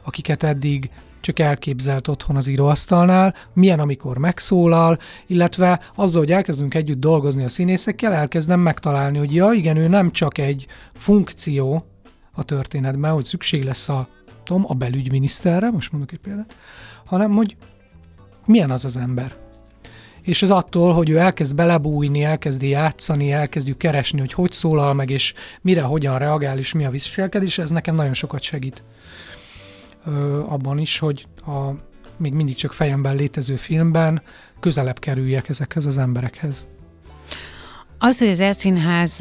akiket 0.03 0.43
eddig 0.43 0.91
csak 1.21 1.39
elképzelt 1.39 2.09
otthon 2.09 2.37
az 2.37 2.47
íróasztalnál, 2.47 3.35
milyen, 3.53 3.81
amikor 3.81 4.19
megszólal, 4.19 4.99
illetve 5.27 5.81
azzal, 5.95 6.21
hogy 6.21 6.33
elkezdünk 6.33 6.75
együtt 6.75 7.01
dolgozni 7.01 7.45
a 7.45 7.49
színészekkel, 7.49 8.13
elkezdem 8.13 8.61
megtalálni, 8.61 9.19
hogy 9.19 9.35
ja, 9.35 9.53
igen, 9.53 9.77
ő 9.77 9.89
nem 9.89 10.13
csak 10.13 10.39
egy 10.39 10.67
funkció 10.93 11.85
a 12.33 12.43
történetben, 12.43 13.13
hogy 13.13 13.25
szükség 13.25 13.65
lesz 13.65 13.89
a, 13.89 14.09
tudom, 14.45 14.65
a 14.69 14.75
belügyminiszterre, 14.75 15.71
most 15.71 15.93
mondok 15.93 16.13
egy 16.13 16.19
példát, 16.19 16.55
hanem 17.05 17.31
hogy 17.31 17.57
milyen 18.47 18.71
az 18.71 18.85
az 18.85 18.97
ember. 18.97 19.37
És 20.23 20.43
ez 20.43 20.51
attól, 20.51 20.93
hogy 20.93 21.11
ő 21.11 21.17
elkezd 21.17 21.55
belebújni, 21.55 22.23
elkezdi 22.23 22.69
játszani, 22.69 23.33
elkezdjük 23.33 23.77
keresni, 23.77 24.19
hogy 24.19 24.33
hogy 24.33 24.53
szólal 24.53 24.95
meg, 24.95 25.11
és 25.11 25.35
mire, 25.61 25.83
hogyan 25.83 26.19
reagál, 26.19 26.59
és 26.59 26.73
mi 26.73 26.85
a 26.85 26.91
viselkedés, 26.91 27.59
ez 27.59 27.71
nekem 27.71 27.95
nagyon 27.95 28.15
sokat 28.15 28.43
segít 28.43 28.83
abban 30.47 30.79
is, 30.79 30.99
hogy 30.99 31.27
a 31.47 31.71
még 32.17 32.33
mindig 32.33 32.55
csak 32.55 32.73
fejemben 32.73 33.17
létező 33.17 33.57
filmben 33.57 34.23
közelebb 34.61 34.99
kerüljek 34.99 35.49
ezekhez 35.49 35.87
az 35.87 35.99
emberekhez. 35.99 36.67
Az, 38.03 38.19
hogy 38.19 38.29
az 38.29 38.41
Elszínház 38.41 39.19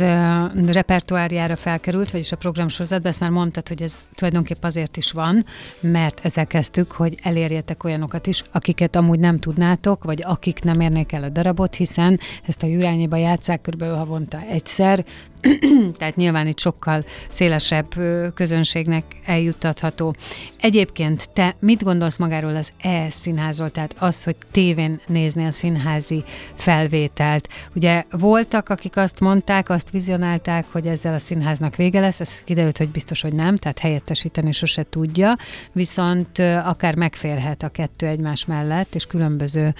repertoárjára 0.65 1.55
felkerült, 1.55 2.11
vagyis 2.11 2.31
a 2.31 2.35
programsorozatba, 2.35 3.07
ezt 3.07 3.19
már 3.19 3.29
mondtad, 3.29 3.67
hogy 3.67 3.81
ez 3.81 4.07
tulajdonképp 4.15 4.63
azért 4.63 4.97
is 4.97 5.11
van, 5.11 5.45
mert 5.81 6.19
ezzel 6.23 6.47
kezdtük, 6.47 6.91
hogy 6.91 7.19
elérjetek 7.23 7.83
olyanokat 7.83 8.27
is, 8.27 8.43
akiket 8.51 8.95
amúgy 8.95 9.19
nem 9.19 9.39
tudnátok, 9.39 10.03
vagy 10.03 10.23
akik 10.25 10.63
nem 10.63 10.79
érnék 10.79 11.11
el 11.11 11.23
a 11.23 11.29
darabot, 11.29 11.75
hiszen 11.75 12.19
ezt 12.47 12.63
a 12.63 12.67
Jurányiba 12.67 13.15
játszák 13.15 13.61
körülbelül 13.61 13.95
havonta 13.95 14.41
egyszer, 14.49 15.05
tehát 15.97 16.15
nyilván 16.15 16.47
itt 16.47 16.59
sokkal 16.59 17.05
szélesebb 17.29 17.87
közönségnek 18.33 19.03
eljuttatható. 19.25 20.15
Egyébként 20.61 21.29
te 21.33 21.55
mit 21.59 21.83
gondolsz 21.83 22.17
magáról 22.17 22.55
az 22.55 22.71
E-színházról, 22.81 23.71
tehát 23.71 23.95
az, 23.99 24.23
hogy 24.23 24.35
tévén 24.51 25.01
nézni 25.07 25.45
a 25.45 25.51
színházi 25.51 26.23
felvételt? 26.55 27.47
Ugye 27.75 28.03
voltak, 28.11 28.69
akik 28.69 28.97
azt 28.97 29.19
mondták, 29.19 29.69
azt 29.69 29.89
vizionálták, 29.89 30.65
hogy 30.71 30.87
ezzel 30.87 31.13
a 31.13 31.19
színháznak 31.19 31.75
vége 31.75 31.99
lesz, 31.99 32.19
ez 32.19 32.41
kiderült, 32.43 32.77
hogy 32.77 32.89
biztos, 32.89 33.21
hogy 33.21 33.33
nem, 33.33 33.55
tehát 33.55 33.79
helyettesíteni 33.79 34.51
sose 34.51 34.85
tudja, 34.89 35.37
viszont 35.71 36.39
akár 36.63 36.95
megférhet 36.95 37.63
a 37.63 37.69
kettő 37.69 38.07
egymás 38.07 38.45
mellett, 38.45 38.95
és 38.95 39.05
különböző 39.05 39.73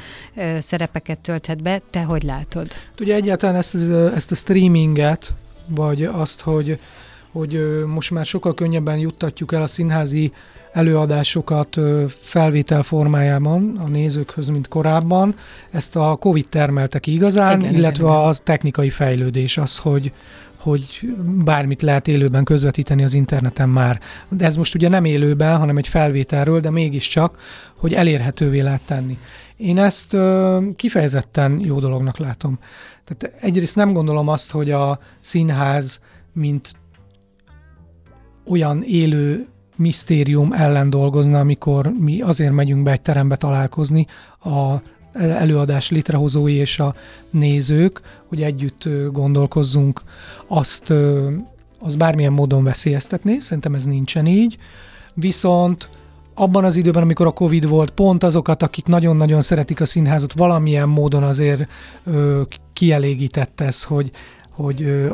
szerepeket 0.60 1.18
tölthet 1.18 1.62
be. 1.62 1.82
Te 1.89 2.01
hogy 2.01 2.24
látod? 2.24 2.68
Ugye 2.99 3.16
egyáltalán 3.16 3.55
ezt, 3.55 3.76
ezt 4.16 4.32
a 4.32 4.36
streaminget, 4.36 5.34
vagy 5.70 6.03
azt, 6.03 6.41
hogy, 6.41 6.80
hogy 7.32 7.84
most 7.86 8.11
már 8.11 8.26
sokkal 8.26 8.53
könnyebben 8.53 8.97
juttatjuk 8.97 9.53
el 9.53 9.61
a 9.61 9.67
színházi 9.67 10.32
előadásokat 10.72 11.78
felvétel 12.20 12.84
formájában 12.84 13.78
a 13.86 13.88
nézőkhöz, 13.88 14.47
mint 14.47 14.67
korábban. 14.67 15.36
Ezt 15.72 15.95
a 15.95 16.15
Covid 16.15 16.45
termelte 16.49 16.99
ki 16.99 17.13
igazán, 17.13 17.59
igen, 17.59 17.74
illetve 17.74 18.07
igen, 18.07 18.17
az 18.17 18.41
technikai 18.43 18.89
fejlődés 18.89 19.57
az, 19.57 19.78
hogy, 19.78 20.11
hogy 20.57 21.15
bármit 21.45 21.82
lehet 21.82 22.07
élőben 22.07 22.43
közvetíteni 22.43 23.03
az 23.03 23.13
interneten 23.13 23.70
már. 23.70 23.99
De 24.30 24.45
ez 24.45 24.55
most 24.55 24.76
ugye 24.76 24.89
nem 24.89 25.05
élőben, 25.05 25.57
hanem 25.57 25.78
egy 25.78 25.88
felvételről, 25.88 26.59
de 26.59 26.70
mégiscsak, 26.70 27.38
hogy 27.76 27.93
elérhetővé 27.93 28.59
lehet 28.59 28.82
tenni. 28.86 29.17
Én 29.60 29.78
ezt 29.78 30.14
ö, 30.14 30.60
kifejezetten 30.76 31.60
jó 31.60 31.80
dolognak 31.80 32.18
látom. 32.18 32.60
Tehát 33.05 33.36
egyrészt 33.43 33.76
nem 33.76 33.93
gondolom 33.93 34.28
azt, 34.28 34.51
hogy 34.51 34.72
a 34.72 34.99
színház, 35.20 35.99
mint 36.34 36.72
olyan 38.47 38.84
élő 38.84 39.47
misztérium 39.76 40.53
ellen 40.53 40.89
dolgozna, 40.89 41.39
amikor 41.39 41.91
mi 41.99 42.22
azért 42.22 42.53
megyünk 42.53 42.84
be 42.84 42.91
egy 42.91 43.01
terembe 43.01 43.36
találkozni 43.36 44.07
a 44.43 44.76
előadás 45.14 45.89
létrehozói 45.89 46.53
és 46.53 46.80
a 46.80 46.95
nézők, 47.30 48.01
hogy 48.28 48.41
együtt 48.41 48.89
gondolkozzunk, 49.12 50.01
azt 50.47 50.89
az 51.80 51.95
bármilyen 51.97 52.34
módon 52.34 52.64
veszélyeztetni, 52.64 53.39
szerintem 53.39 53.76
ez 53.76 53.86
nincsen 53.86 54.26
így, 54.26 54.57
viszont 55.14 55.89
abban 56.39 56.63
az 56.63 56.75
időben, 56.75 57.01
amikor 57.01 57.25
a 57.25 57.31
Covid 57.31 57.67
volt, 57.67 57.89
pont 57.89 58.23
azokat, 58.23 58.63
akik 58.63 58.85
nagyon-nagyon 58.85 59.41
szeretik 59.41 59.81
a 59.81 59.85
színházat, 59.85 60.33
valamilyen 60.33 60.89
módon 60.89 61.23
azért 61.23 61.69
ö, 62.03 62.41
kielégítette 62.73 63.65
ez, 63.65 63.83
hogy, 63.83 64.11
hogy 64.51 64.81
ö, 64.81 65.13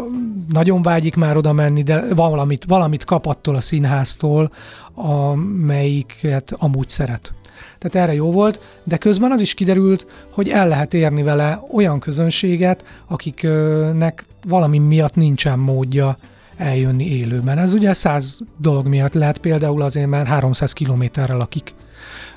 nagyon 0.50 0.82
vágyik 0.82 1.16
már 1.16 1.38
oda 1.38 1.54
menni, 1.54 1.84
de 1.84 2.14
valamit, 2.14 2.66
valamit 2.68 3.04
kap 3.04 3.26
attól 3.26 3.56
a 3.56 3.62
színháztól, 3.62 4.52
amelyiket 4.94 6.54
amúgy 6.58 6.90
szeret. 6.90 7.34
Tehát 7.78 8.08
erre 8.08 8.14
jó 8.18 8.32
volt, 8.32 8.60
de 8.84 8.98
közben 8.98 9.32
az 9.32 9.42
is 9.42 9.54
kiderült, 9.54 10.06
hogy 10.30 10.50
el 10.50 10.68
lehet 10.68 10.94
érni 10.94 11.24
vele 11.24 11.64
olyan 11.74 12.00
közönséget, 12.00 12.84
akiknek 13.08 14.26
valami 14.48 14.78
miatt 14.78 15.16
nincsen 15.16 15.60
módja 15.60 16.18
eljönni 16.58 17.06
élőben. 17.06 17.58
Ez 17.58 17.74
ugye 17.74 17.94
száz 17.94 18.42
dolog 18.58 18.88
miatt 18.88 19.14
lehet, 19.14 19.38
például 19.38 19.82
azért, 19.82 20.08
mert 20.08 20.28
300 20.28 20.74
kilométerre 20.74 21.34
lakik, 21.34 21.74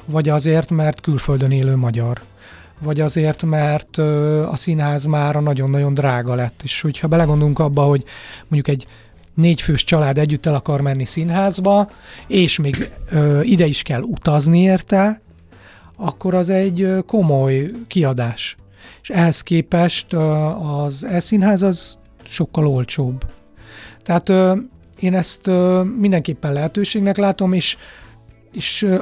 vagy 0.05 0.29
azért, 0.29 0.71
mert 0.71 1.01
külföldön 1.01 1.51
élő 1.51 1.77
magyar, 1.77 2.21
vagy 2.79 3.01
azért, 3.01 3.43
mert 3.43 3.97
a 4.49 4.57
színház 4.57 5.05
már 5.05 5.35
nagyon-nagyon 5.35 5.95
drága 5.95 6.35
lett. 6.35 6.61
És 6.63 6.81
hogyha 6.81 7.09
belegondolunk 7.09 7.59
abba, 7.59 7.83
hogy 7.83 8.05
mondjuk 8.41 8.69
egy 8.77 8.87
négyfős 9.35 9.85
család 9.85 10.19
együtt 10.19 10.47
el 10.47 10.55
akar 10.55 10.81
menni 10.81 11.05
színházba, 11.05 11.91
és 12.27 12.59
még 12.59 12.91
ide 13.43 13.67
is 13.67 13.83
kell 13.83 14.01
utazni 14.01 14.61
érte, 14.61 15.21
akkor 15.97 16.35
az 16.35 16.49
egy 16.49 16.95
komoly 17.07 17.71
kiadás. 17.87 18.57
És 19.03 19.11
ehhez 19.11 19.43
képest 19.43 20.13
az 20.83 21.05
e-színház 21.05 21.63
az 21.63 21.99
sokkal 22.25 22.67
olcsóbb. 22.67 23.25
Tehát 24.09 24.29
ö, 24.29 24.55
én 25.01 25.15
ezt 25.15 25.47
ö, 25.47 25.83
mindenképpen 25.99 26.53
lehetőségnek 26.53 27.17
látom, 27.17 27.53
és, 27.53 27.77
és 28.53 28.83
ö, 28.83 28.99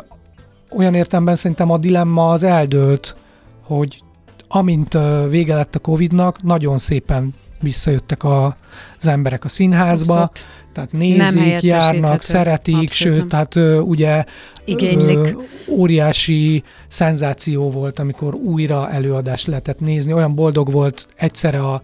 olyan 0.70 0.94
értemben 0.94 1.36
szerintem 1.36 1.70
a 1.70 1.78
dilemma 1.78 2.30
az 2.30 2.42
eldőlt, 2.42 3.14
hogy 3.62 4.02
amint 4.48 4.94
ö, 4.94 5.26
vége 5.28 5.54
lett 5.54 5.74
a 5.74 5.78
Covid-nak, 5.78 6.42
nagyon 6.42 6.78
szépen 6.78 7.34
visszajöttek 7.60 8.24
a, 8.24 8.56
az 9.00 9.06
emberek 9.06 9.44
a 9.44 9.48
színházba, 9.48 10.12
Abszolút. 10.12 10.46
tehát 10.72 10.92
nézik, 10.92 11.62
járnak, 11.62 12.22
szeretik, 12.22 12.74
Abszolút 12.74 12.92
sőt, 12.92 13.18
nem. 13.18 13.28
tehát 13.28 13.56
ö, 13.56 13.78
ugye 13.78 14.24
Ö, 14.66 15.28
óriási 15.68 16.64
szenzáció 16.88 17.70
volt, 17.70 17.98
amikor 17.98 18.34
újra 18.34 18.90
előadást 18.90 19.46
lehetett 19.46 19.80
nézni, 19.80 20.12
olyan 20.12 20.34
boldog 20.34 20.72
volt 20.72 21.08
egyszerre 21.16 21.60
a 21.60 21.82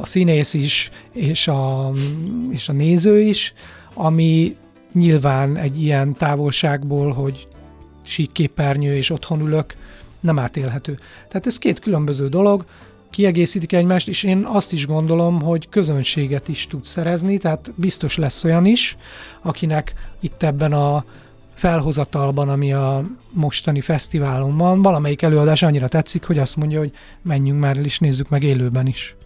a 0.00 0.06
színész 0.06 0.54
is, 0.54 0.90
és 1.12 1.48
a, 1.48 1.92
és 2.50 2.68
a 2.68 2.72
néző 2.72 3.20
is, 3.20 3.52
ami 3.94 4.56
nyilván 4.92 5.56
egy 5.56 5.82
ilyen 5.82 6.14
távolságból, 6.14 7.12
hogy 7.12 7.48
sík 8.02 8.32
képernyő 8.32 8.96
és 8.96 9.10
otthon 9.10 9.40
ülök, 9.40 9.74
nem 10.20 10.38
átélhető. 10.38 10.98
Tehát 11.28 11.46
ez 11.46 11.58
két 11.58 11.78
különböző 11.78 12.28
dolog, 12.28 12.64
kiegészítik 13.10 13.72
egymást, 13.72 14.08
és 14.08 14.22
én 14.22 14.44
azt 14.44 14.72
is 14.72 14.86
gondolom, 14.86 15.42
hogy 15.42 15.68
közönséget 15.68 16.48
is 16.48 16.66
tud 16.66 16.84
szerezni, 16.84 17.38
tehát 17.38 17.72
biztos 17.74 18.16
lesz 18.16 18.44
olyan 18.44 18.64
is, 18.64 18.96
akinek 19.42 19.94
itt 20.20 20.42
ebben 20.42 20.72
a 20.72 21.04
felhozatalban, 21.54 22.48
ami 22.48 22.72
a 22.72 23.04
mostani 23.32 23.80
fesztiválon 23.80 24.56
van, 24.56 24.82
valamelyik 24.82 25.22
előadás 25.22 25.62
annyira 25.62 25.88
tetszik, 25.88 26.24
hogy 26.24 26.38
azt 26.38 26.56
mondja, 26.56 26.78
hogy 26.78 26.92
menjünk 27.22 27.60
már 27.60 27.76
és 27.76 27.98
nézzük 27.98 28.28
meg 28.28 28.42
élőben 28.42 28.86
is. 28.86 29.16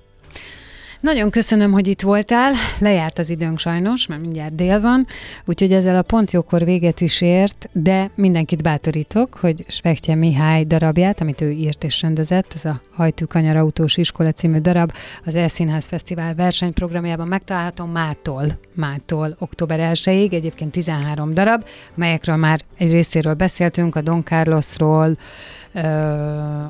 Nagyon 1.03 1.31
köszönöm, 1.31 1.73
hogy 1.73 1.87
itt 1.87 2.01
voltál. 2.01 2.53
Lejárt 2.79 3.19
az 3.19 3.31
időnk 3.31 3.59
sajnos, 3.59 4.07
mert 4.07 4.21
mindjárt 4.21 4.55
dél 4.55 4.81
van, 4.81 5.07
úgyhogy 5.45 5.73
ezzel 5.73 5.97
a 5.97 6.03
pont 6.03 6.31
jókor 6.31 6.65
véget 6.65 7.01
is 7.01 7.21
ért, 7.21 7.69
de 7.73 8.11
mindenkit 8.15 8.63
bátorítok, 8.63 9.35
hogy 9.35 9.65
Spektje 9.69 10.15
Mihály 10.15 10.65
darabját, 10.65 11.21
amit 11.21 11.41
ő 11.41 11.51
írt 11.51 11.85
és 11.85 12.03
rendezett, 12.03 12.53
ez 12.55 12.65
a 12.65 12.81
Hajtú 12.95 13.27
Kanyar 13.27 13.57
Autós 13.57 13.97
Iskola 13.97 14.33
című 14.33 14.59
darab, 14.59 14.93
az 15.25 15.35
Elszínház 15.35 15.87
Fesztivál 15.87 16.35
versenyprogramjában 16.35 17.29
megtalálható 17.29 17.85
mától, 17.85 18.47
mától 18.75 19.37
október 19.39 19.91
1-ig, 19.95 20.33
egyébként 20.33 20.71
13 20.71 21.35
darab, 21.35 21.65
melyekről 21.95 22.37
már 22.37 22.61
egy 22.79 22.93
részéről 22.93 23.35
beszéltünk, 23.35 23.95
a 23.95 24.01
Don 24.01 24.23
Carlosról, 24.25 25.17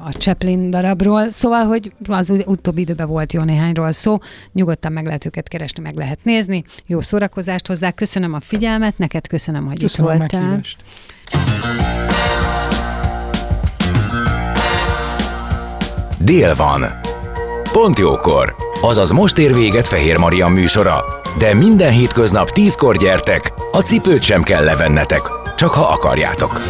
a 0.04 0.10
Chaplin 0.18 0.70
darabról, 0.70 1.30
szóval, 1.30 1.66
hogy 1.66 1.92
az 2.08 2.32
utóbbi 2.46 2.80
időben 2.80 3.06
volt 3.06 3.32
jó 3.32 3.42
néhányról 3.42 3.92
szó, 3.92 4.18
nyugodtan 4.52 4.92
meg 4.92 5.04
lehet 5.04 5.24
őket 5.24 5.48
keresni, 5.48 5.82
meg 5.82 5.96
lehet 5.96 6.18
nézni, 6.22 6.64
jó 6.86 7.00
szórakozást 7.00 7.66
hozzá, 7.66 7.90
köszönöm 7.90 8.34
a 8.34 8.40
figyelmet, 8.40 8.98
neked 8.98 9.26
köszönöm, 9.26 9.66
hogy 9.66 9.78
köszönöm 9.78 10.12
itt 10.12 10.18
voltál. 10.18 10.60
Dél 16.24 16.54
van. 16.54 16.84
pont 17.72 17.98
jókor. 17.98 18.54
Azaz 18.80 19.10
most 19.10 19.38
ér 19.38 19.54
véget 19.54 19.86
Fehér 19.86 20.16
Maria 20.16 20.48
műsora. 20.48 21.04
De 21.38 21.54
minden 21.54 21.92
hétköznap 21.92 22.50
tízkor 22.50 22.96
gyertek, 22.96 23.52
a 23.72 23.80
cipőt 23.80 24.22
sem 24.22 24.42
kell 24.42 24.64
levennetek, 24.64 25.22
csak 25.56 25.70
ha 25.70 25.82
akarjátok. 25.82 26.60